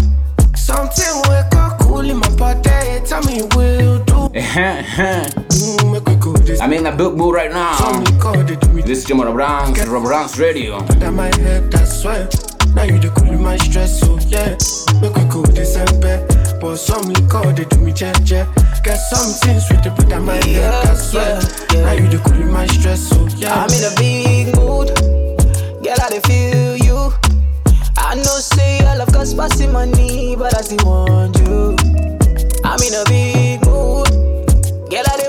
Something 0.54 1.22
wake 1.24 1.54
up 1.54 1.80
cool 1.80 2.00
in 2.00 2.18
my 2.18 2.28
body. 2.36 3.00
Tell 3.06 3.22
me 3.22 3.38
you 3.38 3.48
will 3.56 4.04
do. 4.04 4.28
I'm 6.60 6.72
in 6.74 6.84
a 6.84 6.92
book 6.94 7.16
mood 7.16 7.34
right 7.34 7.50
now. 7.50 8.02
This 8.84 8.98
is 8.98 9.04
Jimmy 9.06 9.24
Branks, 9.32 9.82
Branks 9.86 10.38
Radio. 10.38 10.80
That 11.00 11.12
my 11.12 11.34
head, 11.38 11.72
that's 11.72 12.04
why. 12.04 12.28
Now 12.74 12.82
you 12.82 12.98
the 12.98 13.08
cool 13.16 13.30
in 13.30 13.42
my 13.42 13.56
stress, 13.56 14.00
so 14.00 14.18
yeah. 14.28 14.54
Make 15.00 15.16
we 15.16 15.24
go 15.32 15.40
this. 15.46 15.77
But 16.60 16.76
some 16.76 17.02
liquor, 17.02 17.52
they 17.52 17.64
do 17.64 17.78
me 17.80 17.92
check. 17.92 18.16
Get 18.24 18.96
something 18.96 19.60
sweet 19.60 19.82
to 19.84 19.90
put 19.90 20.12
on 20.12 20.24
my 20.24 20.34
head, 20.34 20.72
that's 20.84 21.14
why. 21.14 21.38
Now 21.82 21.92
you 21.92 22.08
the 22.08 22.18
cool 22.24 22.40
in 22.40 22.50
my 22.50 22.66
stress, 22.66 23.08
so 23.08 23.26
yeah. 23.36 23.54
I'm 23.54 23.70
in 23.70 23.84
a 23.84 23.94
big 23.94 24.56
mood. 24.56 24.88
Girl, 25.84 25.96
I 26.00 26.20
feel 26.26 26.76
you. 26.76 27.12
I 27.96 28.14
know 28.16 28.38
say 28.40 28.84
all 28.86 29.00
of 29.00 29.12
cost 29.12 29.36
passing 29.36 29.72
money, 29.72 30.34
but 30.34 30.56
I 30.56 30.62
still 30.62 30.84
want 30.84 31.38
you. 31.38 31.76
I'm 32.64 32.80
in 32.82 32.94
a 32.94 33.04
big 33.06 33.64
mood. 33.64 34.08
Girl, 34.90 35.04
I 35.06 35.27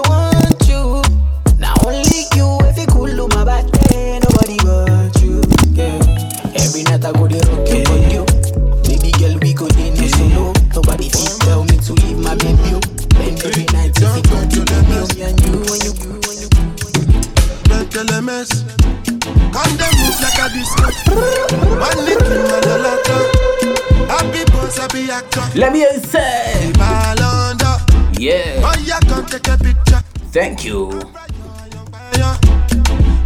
Let 25.55 25.73
me 25.73 25.85
say. 26.03 26.71
Yeah. 28.17 28.61
Oh, 28.63 28.75
yeah, 28.83 28.99
come 29.01 29.25
take 29.25 29.47
a 29.47 29.57
picture. 29.57 30.01
Thank 30.31 30.63
you. 30.65 30.89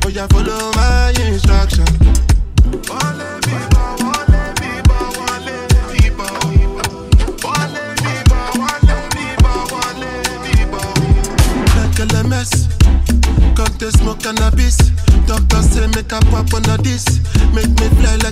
Oh, 0.05 0.09
yeah, 0.09 0.27
follow 0.27 0.71
my 0.75 1.13
instruction. 1.19 1.85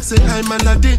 Like 0.02 0.18
say 0.18 0.26
I'm 0.34 0.52
Aladdin. 0.52 0.98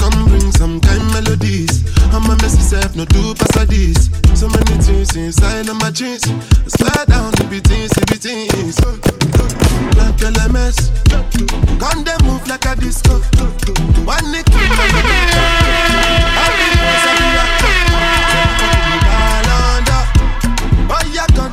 Come 0.00 0.24
bring 0.24 0.50
some 0.52 0.80
kind 0.80 1.04
melodies. 1.12 1.84
I'm 2.08 2.24
a 2.24 2.36
messy 2.40 2.62
self, 2.62 2.96
no 2.96 3.04
do 3.04 3.34
pass 3.34 3.66
this. 3.66 4.08
So 4.32 4.48
many 4.48 4.80
things 4.80 5.14
inside 5.14 5.68
of 5.68 5.76
my 5.76 5.90
jeans. 5.90 6.22
Slide 6.64 7.06
down 7.06 7.32
the 7.32 7.44
beatings, 7.50 7.90
the 7.90 8.00
beatings. 8.08 8.80
Like 9.92 10.16
LMS. 10.24 10.88
Gun 11.78 12.02
them 12.02 12.18
move 12.24 12.48
like 12.48 12.64
a 12.64 12.74
disco. 12.76 13.20
One 14.08 14.32
nick, 14.32 14.46
oh, 14.48 14.56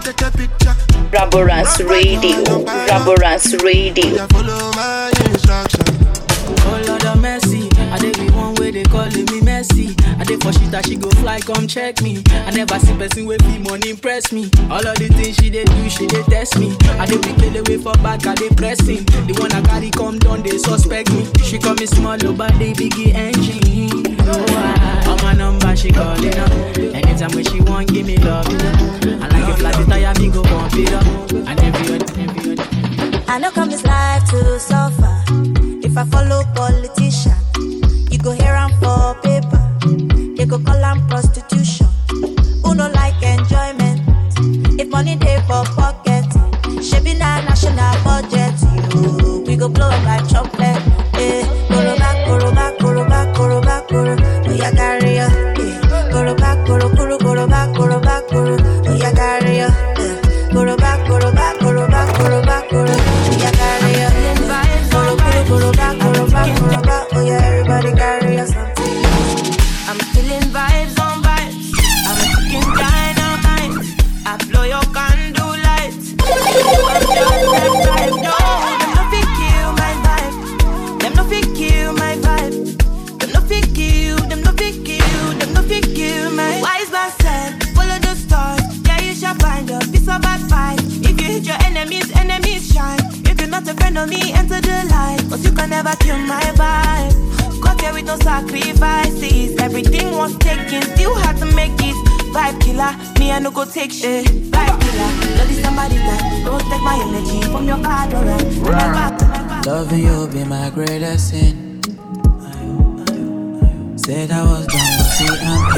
Take 0.04 0.22
a 0.22 0.32
picture. 0.32 0.76
Raboranks 1.12 1.80
Radio, 1.90 2.64
Raboranks 2.88 3.62
Radio. 3.62 4.26
For 10.48 10.54
shit 10.54 10.72
that 10.72 10.86
she 10.88 10.96
go 10.96 11.10
fly, 11.20 11.42
come 11.42 11.68
check 11.68 12.02
me. 12.02 12.24
I 12.48 12.52
never 12.52 12.80
see 12.80 12.96
person 12.96 13.26
with 13.26 13.44
be 13.44 13.60
money 13.60 13.90
impress 13.90 14.32
me. 14.32 14.50
All 14.72 14.80
of 14.80 14.96
the 14.96 15.12
things 15.12 15.36
she 15.36 15.50
dey 15.50 15.66
do, 15.66 15.90
she 15.90 16.08
dey 16.08 16.24
test 16.24 16.58
me. 16.58 16.72
I 16.96 17.06
dey 17.06 17.18
be 17.20 17.36
kill 17.36 17.52
away 17.60 17.76
for 17.76 17.92
back, 18.00 18.26
I 18.26 18.34
dey 18.36 18.48
pressing. 18.56 19.04
The 19.28 19.36
one 19.44 19.52
I 19.52 19.60
carry 19.68 19.92
come 19.92 20.20
down, 20.20 20.44
they 20.44 20.58
suspect 20.58 21.12
me. 21.12 21.28
She 21.44 21.60
call 21.60 21.76
me 21.76 21.86
small, 21.86 22.16
oh, 22.24 22.32
but 22.32 22.56
they 22.60 22.72
biggie 22.72 23.12
go 103.58 103.66
take 103.66 103.92
shit. 103.92 104.24
Vibe 104.54 104.78
killer, 104.82 105.12
love 105.38 105.50
is 105.50 105.60
somebody 105.64 105.96
that 105.98 106.22
don't 106.46 106.62
take 106.70 106.84
my 106.86 106.94
energy 107.10 107.42
from 107.50 107.66
your 107.66 107.82
card, 107.82 108.14
alright. 108.14 109.66
Loving 109.66 110.04
you 110.04 110.28
be 110.28 110.44
my 110.46 110.70
greatest 110.70 111.30
sin. 111.32 111.82
Said 113.98 114.30
I 114.30 114.44
was 114.46 114.68
done 114.68 114.98
with 114.98 115.10
CMP. 115.18 115.74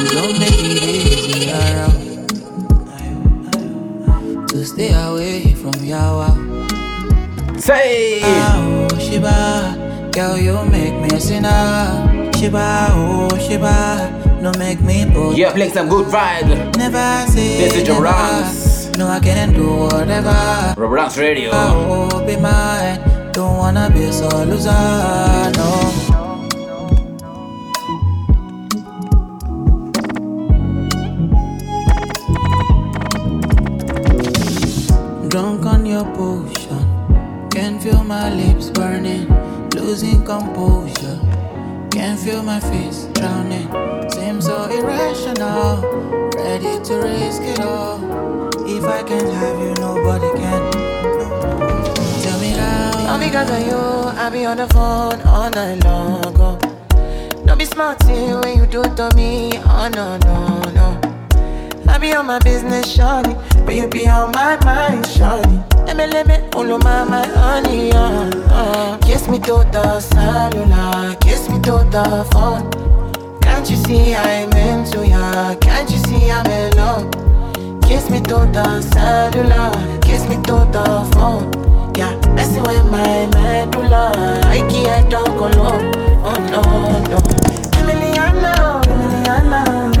You 0.00 0.08
don't 0.10 0.36
make 0.42 0.58
it 0.58 0.82
easy 0.82 1.50
around 1.52 1.98
to 4.48 4.66
stay 4.66 4.92
away 5.06 5.54
from 5.54 5.74
Yawa. 5.86 6.30
Say, 7.60 8.22
ah, 8.24 8.88
oh 8.90 8.98
Shiba, 8.98 10.10
girl 10.10 10.36
you 10.36 10.64
make 10.68 10.94
me 11.00 11.14
a 11.16 11.20
sinner. 11.20 12.32
Shiba, 12.34 12.88
oh 12.90 13.38
Shiba, 13.38 14.21
no 14.42 14.52
make 14.58 14.80
me 14.80 15.04
bold. 15.06 15.38
Yeah, 15.38 15.52
playing 15.52 15.72
some 15.72 15.88
good 15.88 16.06
vibe. 16.08 16.76
Never 16.76 17.30
say 17.30 17.58
This 17.58 17.76
is 17.76 17.86
your 17.86 18.02
never. 18.02 18.90
No, 18.98 19.06
I 19.06 19.20
can 19.20 19.52
do 19.54 19.86
whatever. 19.86 20.74
Rams 20.76 21.16
Radio. 21.16 21.50
Oh, 21.52 22.26
be 22.26 22.36
mine. 22.36 22.98
Don't 23.32 23.56
wanna 23.56 23.88
be 23.90 24.10
so 24.10 24.28
loser, 24.44 24.72
no. 25.56 25.68
Drunk 35.28 35.64
on 35.64 35.86
your 35.86 36.04
potion, 36.16 37.48
can 37.50 37.80
feel 37.80 38.04
my 38.04 38.28
lips 38.34 38.68
burning, 38.70 39.26
losing 39.74 40.22
composure. 40.24 41.18
Can 42.02 42.16
feel 42.16 42.42
my 42.42 42.58
face 42.58 43.04
drowning, 43.14 43.70
seems 44.10 44.46
so 44.46 44.64
irrational. 44.64 45.82
Ready 46.34 46.82
to 46.82 46.94
risk 46.96 47.42
it 47.42 47.60
all. 47.60 48.02
If 48.66 48.82
I 48.82 49.04
can't 49.04 49.32
have 49.32 49.58
you, 49.60 49.72
nobody 49.74 50.26
can. 50.36 50.72
Tell 52.22 52.40
me 52.40 52.56
now. 52.56 53.12
All 53.12 53.20
because 53.20 53.48
of 53.52 53.64
you, 53.64 53.78
I 54.20 54.30
be 54.30 54.44
on 54.44 54.56
the 54.56 54.66
phone 54.74 55.20
all 55.22 55.48
night 55.50 55.84
long. 55.84 56.34
Oh. 56.40 56.58
Don't 57.46 57.58
be 57.58 57.66
smart 57.66 58.02
when 58.02 58.58
you 58.58 58.66
do 58.66 58.82
to 58.82 59.08
me. 59.14 59.52
Oh 59.64 59.88
no, 59.94 60.16
no, 60.16 60.60
no. 60.72 61.01
I 61.92 61.98
be 61.98 62.14
on 62.14 62.26
my 62.26 62.38
business, 62.38 62.96
shawty. 62.96 63.34
But 63.66 63.74
you 63.74 63.86
be 63.86 64.08
on 64.08 64.32
my 64.32 64.56
mind, 64.64 65.04
shawty. 65.04 65.86
Let 65.86 65.96
me, 65.96 66.06
let 66.06 66.26
me, 66.26 66.36
all 66.54 66.78
my, 66.78 67.04
my 67.04 67.26
honey, 67.26 67.92
uh, 67.92 68.30
uh. 68.50 68.98
Kiss 68.98 69.28
me 69.28 69.38
to 69.40 69.64
the 69.70 70.00
cellular, 70.00 71.14
kiss 71.16 71.50
me 71.50 71.60
to 71.60 71.84
the 71.90 72.26
phone. 72.32 72.70
Can't 73.42 73.68
you 73.68 73.76
see 73.76 74.14
I'm 74.14 74.50
into 74.52 75.06
ya? 75.06 75.54
Can't 75.56 75.90
you 75.90 75.98
see 75.98 76.30
I'm 76.30 76.46
in 76.46 76.76
love? 76.76 77.10
Kiss 77.82 78.08
me 78.08 78.20
to 78.22 78.38
the 78.56 78.80
cellular, 78.80 80.00
kiss 80.00 80.26
me 80.28 80.36
to 80.48 80.64
the 80.72 81.10
phone. 81.12 81.52
Yeah, 81.94 82.14
messing 82.34 82.62
with 82.62 82.90
my 82.90 83.26
medulla. 83.36 84.12
I 84.46 84.66
can't 84.70 85.10
talk 85.10 85.28
alone. 85.28 85.92
Oh 86.24 86.38
no, 86.50 86.62
no. 87.10 87.18
Emiliano, 87.78 88.80
Emiliano, 88.80 89.92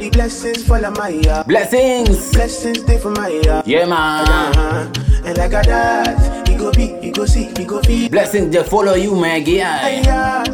the 0.00 0.10
blessings 0.10 0.64
fall 0.64 0.84
on 0.84 0.94
my 0.94 1.08
yard. 1.10 1.46
Blessings. 1.46 2.32
Blessings 2.32 2.80
stay 2.80 2.98
for 2.98 3.10
my 3.10 3.28
yard. 3.28 3.66
Yeah, 3.66 3.84
man. 3.84 4.26
Uh-huh. 4.26 5.24
And 5.24 5.36
like 5.36 5.52
a 5.52 5.62
that, 5.68 6.48
he 6.48 6.56
go 6.56 6.72
be, 6.72 6.86
he 7.00 7.10
go 7.10 7.26
see, 7.26 7.52
he 7.56 7.64
go 7.64 7.82
feel. 7.82 8.08
Blessings 8.08 8.52
just 8.52 8.70
follow 8.70 8.94
you, 8.94 9.14
man. 9.14 9.44
Yeah. 9.44 9.88
Yeah. 9.88 10.44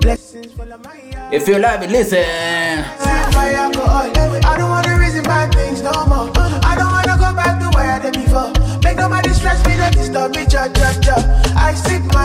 Blessings 0.00 0.52
If 1.30 1.46
you 1.46 1.58
love 1.58 1.82
it, 1.82 1.90
listen. 1.90 2.24
I 4.48 4.56
don't 4.56 4.70
wanna 4.70 4.98
reason 4.98 5.22
bad 5.24 5.52
things 5.54 5.82
no 5.82 5.92
more. 6.06 6.32
I 6.64 6.74
don't 6.74 6.90
wanna 6.90 7.16
go 7.20 7.36
back 7.36 7.60
to 7.60 7.68
where 7.76 7.90
I 7.92 7.98
did 8.00 8.14
before. 8.14 8.52
Make 8.82 8.96
nobody 8.96 9.28
stress 9.30 9.64
me, 9.66 9.76
don't 9.76 9.92
disturb 9.92 10.34
me, 10.34 10.46
cha 10.46 10.68
cha 10.68 10.98
cha. 11.04 11.16
I 11.54 11.74
my 12.14 12.17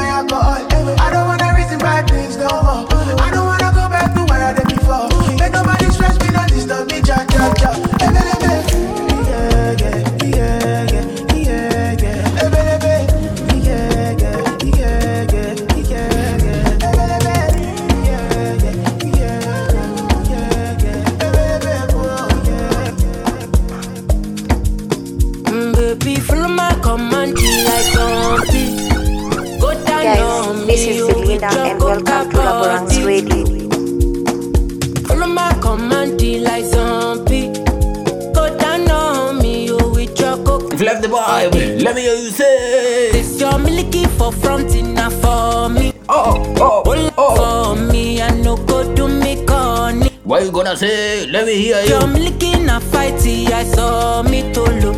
What 50.33 50.41
you 50.45 50.51
gonna 50.51 50.75
say? 50.75 51.27
Let 51.27 51.45
me 51.45 51.53
hear 51.61 51.79
you. 51.83 51.89
Your 51.89 52.07
milky 52.07 52.57
na 52.57 52.79
fighty, 52.79 53.53
I 53.53 53.63
saw 53.65 54.23
me 54.23 54.41
to 54.53 54.63
look. 54.81 54.97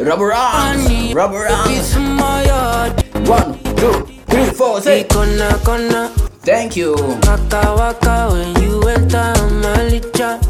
Rubber 0.00 0.32
rubber 1.12 1.40
ranks. 1.44 1.94
One, 3.28 3.60
two, 3.76 4.08
three, 4.24 4.48
four, 4.56 4.80
say. 4.80 5.04
Kona, 5.04 5.60
kona. 5.66 6.08
Thank 6.48 6.76
you. 6.76 6.94
Waka, 7.28 7.60
waka, 7.76 8.32
when 8.32 8.56
you 8.62 8.80
enter 8.88 9.36
Malicha. 9.60 10.40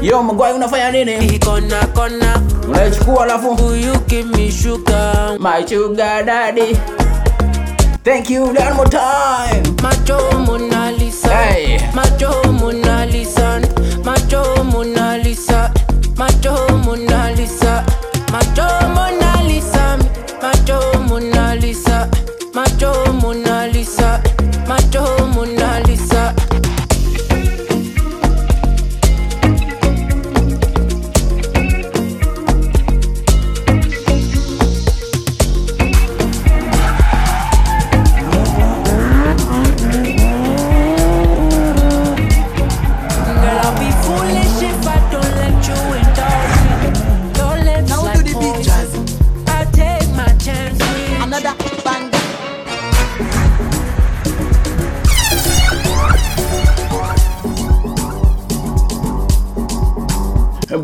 Yo, 0.00 0.22
Mgwai 0.22 0.52
unafanya 0.52 0.92
nini? 0.92 1.38
Kona, 1.40 1.86
kona. 1.96 2.40
Unaichukua 2.68 3.24
alafu. 3.24 3.56
Will 3.66 3.76
you 3.76 3.94
give 4.06 4.28
me 4.36 4.52
sugar? 4.52 5.36
My 5.40 5.66
sugar 5.66 6.22
daddy. 6.24 6.78
Thank 8.04 8.30
you 8.30 8.42
one 8.46 8.76
more 8.76 8.86
time. 8.86 9.62
Macho 9.82 10.18
Mona 10.44 10.90
Lisa. 10.92 11.28
Hey. 11.28 11.78
Macho 11.94 12.52
Mona 12.52 13.06
Lisa. 13.06 13.60
Macho 14.04 14.64
Mona 14.64 15.18
Lisa. 15.18 15.72
Macho 16.16 16.54
Mona 16.84 17.32
Lisa. 17.36 17.84
Macho 18.32 18.66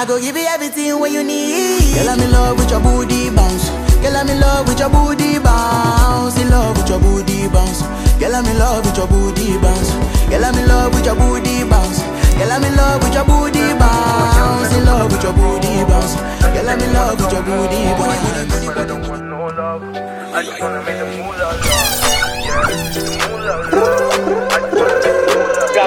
I 0.00 0.06
go 0.06 0.16
give 0.18 0.34
you 0.34 0.46
everything 0.48 0.98
what 0.98 1.12
you 1.12 1.22
need. 1.22 1.92
Girl, 1.92 2.08
I'm 2.08 2.20
in 2.20 2.32
love 2.32 2.56
with 2.56 2.70
your 2.70 2.80
booty 2.80 3.28
bounce. 3.36 3.68
Girl, 4.00 4.16
I'm 4.16 4.30
in 4.30 4.40
love 4.40 4.66
with 4.66 4.80
your 4.80 4.88
booty 4.88 5.38
bounce. 5.38 6.40
In 6.40 6.48
love 6.48 6.74
with 6.78 6.88
your 6.88 6.98
booty 6.98 7.48
bounce. 7.52 7.82
Girl, 8.16 8.34
I'm 8.34 8.46
in 8.48 8.56
love 8.56 8.86
with 8.86 8.96
your 8.96 9.06
booty 9.06 9.60
bounce. 9.60 9.92
Girl, 10.32 10.42
I'm 10.42 10.56
in 10.56 10.66
love 10.66 10.94
with 10.96 11.04
your 11.04 11.14
booty 11.20 11.68
bounce. 11.68 12.00
Girl, 12.00 12.48
I'm 12.48 12.64
in 12.64 12.74
love 12.80 13.02
with 13.04 13.12
your 13.12 13.24
booty 13.28 13.60
bounce. 13.76 14.72
In 14.72 14.88
love 14.88 15.12
with 15.12 15.22
your 15.22 15.36
booty 15.36 15.84
bounce. 15.84 16.16
Girl, 16.48 16.70
I'm 16.70 16.80
in 16.80 16.92
love 16.96 17.20
with 17.20 17.32
your 17.32 17.44
booty 17.44 17.92
bounce. 18.00 18.80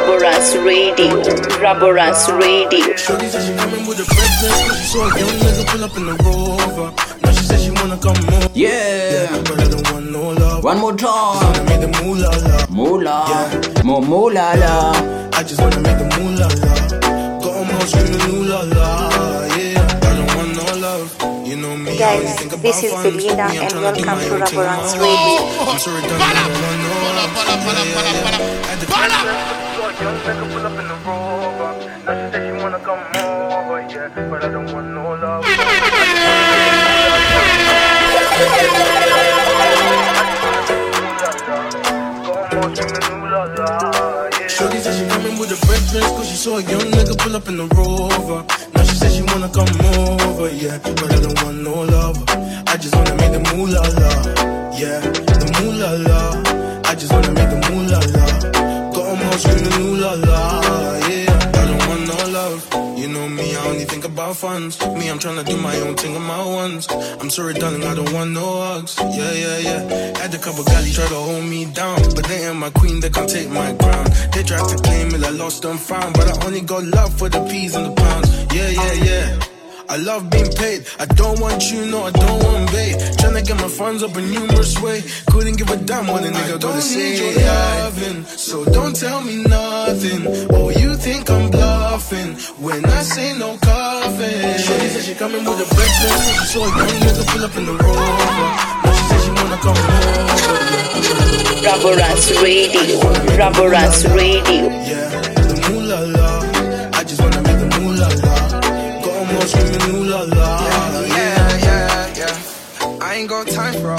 Raboranks 0.03 0.51
Radio, 0.65 1.15
Raboranks 1.63 2.27
Radio. 2.37 2.93
Shorty 2.97 3.27
said 3.29 3.41
she 3.47 3.55
coming 3.55 3.87
with 3.87 3.99
a 4.01 4.03
breakfast 4.03 4.67
Cause 4.67 4.77
she 4.79 4.85
saw 4.91 5.07
a 5.07 5.17
young 5.17 5.29
nigga 5.39 5.63
pull 5.71 5.83
up 5.85 5.95
in 5.95 6.05
the 6.07 6.15
rover. 6.27 6.91
Now 7.23 7.31
she 7.31 7.43
said 7.45 7.59
she 7.61 7.71
wanna 7.71 7.95
come 7.97 8.19
more 8.27 8.49
Yeah. 8.53 9.31
But 9.47 9.61
I 9.61 9.67
don't 9.69 9.91
want 9.93 10.11
no 10.11 10.31
love. 10.31 10.63
One 10.65 10.79
more 10.79 10.91
Just 10.91 11.05
wanna 11.05 11.55
time. 11.55 11.65
make 11.67 11.79
the 11.79 11.87
moolah 12.03 12.35
la 12.43 12.67
Moolah. 12.69 13.83
Mo 13.85 14.01
moolah 14.01 14.55
la. 14.59 14.91
I 15.39 15.43
just 15.43 15.61
wanna 15.61 15.79
make 15.79 15.97
the 15.97 16.05
moolah 16.19 16.51
la 16.51 16.73
Got 17.39 17.55
'em 17.63 17.71
all 17.71 17.87
screaming 17.87 18.27
ooh 18.27 18.43
la 18.43 18.59
la 18.75 18.87
Yeah, 19.55 19.87
I 20.03 20.11
don't 20.19 20.35
want 20.35 20.51
no 20.59 20.65
love. 20.83 21.07
You 21.47 21.55
know 21.55 21.77
me, 21.77 21.91
I 21.91 21.95
only 21.95 22.27
Guys, 22.27 22.35
think 22.39 22.51
about 22.51 22.61
this 22.63 22.83
is 22.83 22.91
funds. 22.91 23.07
Belinda 23.07 23.47
Me, 23.47 23.57
I'm 23.57 23.63
and 23.63 23.71
tryna 23.71 23.95
do 23.95 24.03
welcome 24.03 24.05
my 24.05 24.15
to 24.19 24.59
own 24.59 25.63
thing 29.97 30.07
on 30.07 30.15
Raboranks 30.19 31.05
my 31.05 31.11
own. 31.11 31.57
Radio. 32.23 32.53
I'm 32.53 33.11
sorry, 33.63 33.87
done, 33.87 34.43
I 34.43 34.49
don't 34.49 34.73
want 34.73 34.87
no 34.89 35.03
love 35.15 35.43
Yeah, 35.45 35.55
yeah, 35.55 35.93
yeah. 36.13 37.33
Had 41.23 41.37
to 42.75 44.49
Shorty 44.49 44.79
said 44.79 44.93
she 44.95 45.07
coming 45.09 45.37
with 45.39 45.51
a 45.51 45.65
breakfast 45.65 46.07
Cause 46.15 46.27
she 46.29 46.35
saw 46.35 46.57
a 46.57 46.61
young 46.63 46.81
nigga 46.91 47.17
pull 47.17 47.35
up 47.35 47.47
in 47.47 47.57
the 47.57 47.67
rover 47.75 48.45
Now 48.75 48.83
she 48.83 48.95
said 48.95 49.11
she 49.11 49.21
wanna 49.23 49.49
come 49.49 49.69
over, 50.19 50.49
yeah 50.53 50.77
But 50.83 51.11
I 51.11 51.19
don't 51.19 51.41
want 51.43 51.57
no 51.63 51.81
love 51.83 52.23
I 52.67 52.77
just 52.77 52.95
wanna 52.95 53.15
make 53.15 53.31
the 53.31 53.39
moolah 53.53 53.81
la 53.99 54.11
Yeah, 54.77 54.99
the 55.01 55.47
moolah 55.61 55.97
la 56.07 56.89
I 56.89 56.95
just 56.95 57.11
wanna 57.11 57.31
make 57.31 57.49
the 57.49 57.57
moolah 57.71 58.22
screaming 59.43 59.75
ooh 59.81 59.95
la 60.03 60.13
la 60.13 60.61
Yeah, 61.07 61.59
I 61.59 61.63
don't 61.69 61.83
want 61.89 62.03
no 62.11 62.17
love. 62.39 62.61
You 62.97 63.07
know 63.09 63.27
me, 63.27 63.55
I 63.55 63.67
only 63.67 63.85
think 63.85 64.05
about 64.05 64.35
funds. 64.37 64.79
Me, 64.97 65.09
I'm 65.09 65.19
tryna 65.19 65.45
do 65.45 65.57
my 65.57 65.75
own 65.83 65.95
thing 65.95 66.15
on 66.15 66.23
my 66.23 66.43
ones. 66.61 66.87
I'm 67.21 67.29
sorry, 67.29 67.53
darling, 67.53 67.83
I 67.83 67.93
don't 67.95 68.13
want 68.13 68.31
no 68.31 68.47
hugs. 68.65 68.95
Yeah, 68.99 69.33
yeah, 69.43 69.57
yeah. 69.69 69.81
Had 70.19 70.33
a 70.33 70.37
couple 70.37 70.63
galley 70.63 70.91
try 70.91 71.07
to 71.07 71.21
hold 71.27 71.45
me 71.45 71.65
down. 71.65 71.99
But 72.15 72.25
they 72.29 72.47
ain't 72.47 72.57
my 72.57 72.69
queen, 72.69 72.99
they 73.01 73.09
can't 73.09 73.29
take 73.29 73.49
my 73.49 73.73
crown. 73.73 74.05
They 74.33 74.43
tried 74.43 74.67
to 74.71 74.77
claim 74.85 75.07
it, 75.15 75.23
I 75.23 75.31
lost 75.31 75.65
and 75.65 75.79
found. 75.79 76.13
But 76.13 76.27
I 76.31 76.45
only 76.45 76.61
got 76.61 76.83
love 76.83 77.13
for 77.17 77.29
the 77.29 77.41
peas 77.49 77.75
and 77.75 77.85
the 77.87 77.93
pounds. 78.01 78.29
Yeah, 78.55 78.69
yeah, 78.69 78.93
yeah 79.09 79.52
I 79.89 79.97
love 79.97 80.29
being 80.29 80.51
paid. 80.51 80.85
I 80.99 81.05
don't 81.05 81.39
want 81.39 81.71
you, 81.71 81.85
no, 81.85 82.03
I 82.03 82.11
don't 82.11 82.43
want 82.43 82.71
bait. 82.71 82.95
Tryna 83.19 83.45
get 83.45 83.57
my 83.57 83.67
funds 83.67 84.03
up 84.03 84.15
in 84.17 84.31
numerous 84.31 84.79
way. 84.81 85.03
Couldn't 85.27 85.57
give 85.57 85.69
a 85.69 85.77
damn 85.77 86.07
what 86.07 86.23
a 86.23 86.27
oh 86.27 86.31
nigga 86.31 86.61
gotta 86.61 86.81
say. 86.81 87.11
Need 87.11 87.35
Your 87.35 87.45
loving, 87.45 88.23
so 88.25 88.65
don't 88.65 88.95
tell 88.95 89.21
me 89.21 89.43
nothing. 89.43 90.21
Oh, 90.51 90.69
you 90.69 90.95
think 90.95 91.29
I'm 91.29 91.49
bluffing 91.51 92.35
when 92.63 92.85
I 92.85 93.01
say 93.03 93.37
no 93.37 93.57
coffin. 93.57 94.57
Shorty 94.59 94.87
said 94.89 95.03
she 95.03 95.13
coming 95.15 95.43
with 95.45 95.59
a 95.59 95.75
breakfast. 95.75 96.39
She 96.39 96.45
saw 96.53 96.63
a 96.63 96.69
young 96.77 96.99
nigga 97.03 97.27
pull 97.27 97.43
up 97.43 97.55
in 97.57 97.65
the 97.65 97.73
rover. 97.73 98.49
Now 98.83 98.93
she 98.93 99.03
said 99.09 99.21
she 99.21 99.31
wanna 99.31 99.57
come 99.57 99.77
over. 99.77 100.83
Raboranks 101.63 102.41
Radio, 102.43 102.99
Raboranks 103.37 104.03
Radio. 104.15 104.67
Yeah, 104.83 105.22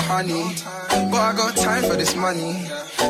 honey. 0.04 0.54
But 1.10 1.20
I 1.20 1.32
got 1.36 1.56
time 1.56 1.84
for 1.84 1.96
this 1.96 2.14
money. 2.14 2.64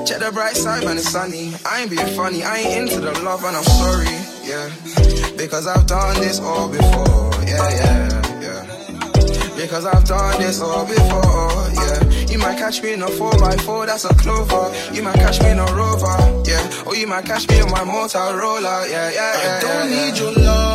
Check 0.06 0.20
the 0.20 0.30
bright 0.32 0.56
side, 0.56 0.84
man, 0.84 0.96
it's 0.96 1.10
sunny. 1.10 1.52
I 1.64 1.82
ain't 1.82 1.90
being 1.90 2.06
funny, 2.16 2.42
I 2.42 2.58
ain't 2.58 2.90
into 2.90 3.00
the 3.00 3.12
love, 3.22 3.44
and 3.44 3.56
I'm 3.56 3.64
sorry, 3.64 4.14
yeah. 4.44 4.68
Because 5.36 5.66
I've 5.66 5.86
done 5.86 6.20
this 6.20 6.40
all 6.40 6.68
before, 6.68 7.30
yeah, 7.46 7.68
yeah, 7.80 8.40
yeah. 8.40 9.56
Because 9.56 9.86
I've 9.86 10.04
done 10.04 10.40
this 10.40 10.60
all 10.60 10.86
before, 10.86 11.70
yeah. 11.72 12.30
You 12.30 12.38
might 12.38 12.58
catch 12.58 12.82
me 12.82 12.92
in 12.92 13.02
a 13.02 13.06
4x4, 13.06 13.86
that's 13.86 14.04
a 14.04 14.14
clover. 14.14 14.72
You 14.92 15.02
might 15.02 15.16
catch 15.16 15.40
me 15.40 15.50
in 15.50 15.58
a 15.58 15.66
rover, 15.74 16.16
yeah. 16.48 16.84
Or 16.86 16.94
you 16.96 17.06
might 17.06 17.24
catch 17.24 17.48
me 17.48 17.60
in 17.60 17.70
my 17.70 17.84
Motorola, 17.84 18.88
yeah, 18.90 19.10
yeah, 19.10 19.12
yeah. 19.12 19.56
I 19.56 19.60
don't 19.60 19.90
yeah, 19.90 20.10
need 20.10 20.18
your 20.18 20.32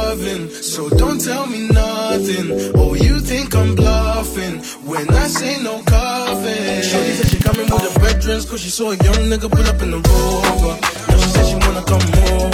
loving, 0.10 0.50
so 0.50 0.90
don't 0.90 1.22
tell 1.22 1.46
me 1.46 1.68
nothing. 1.68 2.48
Oh, 2.76 2.94
you 2.96 3.20
think 3.20 3.56
I'm 3.56 3.76
bluffing 3.76 4.58
when 4.90 5.08
I 5.10 5.28
say 5.28 5.62
no 5.62 5.84
cover. 5.84 6.56
Shorty 6.90 7.14
said 7.18 7.28
she 7.32 7.38
coming 7.38 7.68
with 7.70 7.84
the 7.88 8.00
veterans, 8.00 8.46
cause 8.50 8.62
she 8.62 8.70
saw 8.70 8.92
a 8.92 8.98
young 9.08 9.22
nigga 9.32 9.50
pull 9.56 9.68
up 9.72 9.82
in 9.84 9.92
the 9.92 10.02
rover. 10.10 10.76
Now 11.08 11.18
she 11.22 11.30
said 11.36 11.46
she 11.52 11.56
wanna 11.64 11.84
come 11.92 12.06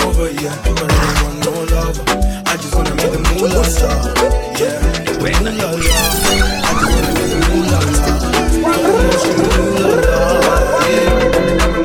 over, 0.05 0.27
yeah. 0.43 0.55
But 0.63 0.83
I 0.83 0.97
don't 1.05 1.23
want 1.23 1.37
no 1.47 1.53
lover. 1.75 2.05
I 2.51 2.53
just 2.57 2.75
wanna 2.75 2.95
make 2.95 3.11
the 3.15 3.21
moolah, 3.29 3.63
yeah. 4.59 5.05
Moolah, 5.21 5.79
I 6.67 6.71
just 6.79 6.93
wanna 6.93 7.11
make 7.15 7.29
the 7.31 7.39
moolah, 7.47 8.15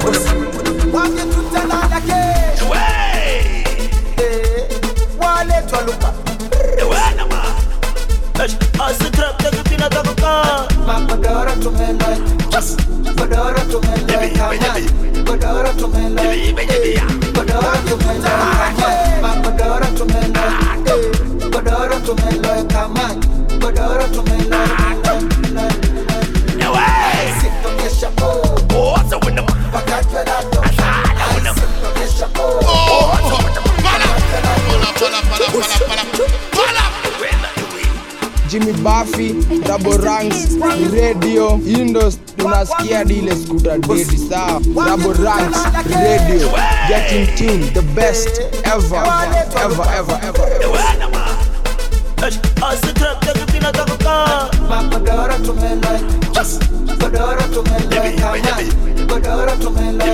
Wambie 0.03 0.50
Jimmy 38.51 38.73
Buffy, 38.83 39.41
Double 39.61 39.97
Ranks, 39.99 40.55
Radio, 40.91 41.55
Industry. 41.61 42.30
Tunasikia 42.43 43.05
dile 43.05 43.37
skuta 43.37 43.79
dedi 43.79 44.19
sawa. 44.29 44.61
Double 44.61 45.15
ranch 45.25 45.57
Radio, 45.91 46.51
get 46.89 47.13
in 47.13 47.27
tune, 47.37 47.73
the 47.75 47.83
best 47.95 48.41
ever, 48.65 48.97
ever, 49.57 49.87
ever, 49.99 50.19
ever. 50.23 50.51
Godora 54.91 55.35
tumela 55.39 55.93
kodoro 56.99 57.45
tumela 57.53 57.93
kodoro 59.09 59.55
tumela 59.57 60.05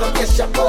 We 0.00 0.59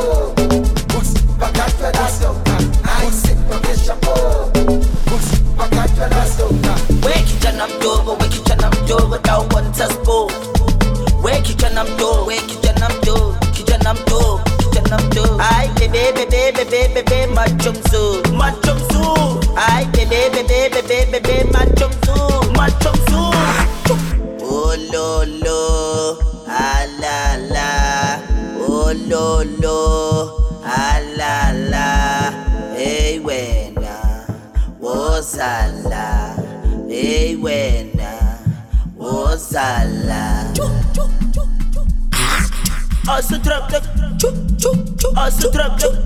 trap, 45.49 45.79
trap, 45.79 46.00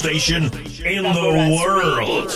station 0.00 0.44
in 0.86 1.02
the 1.02 1.58
world. 1.62 2.32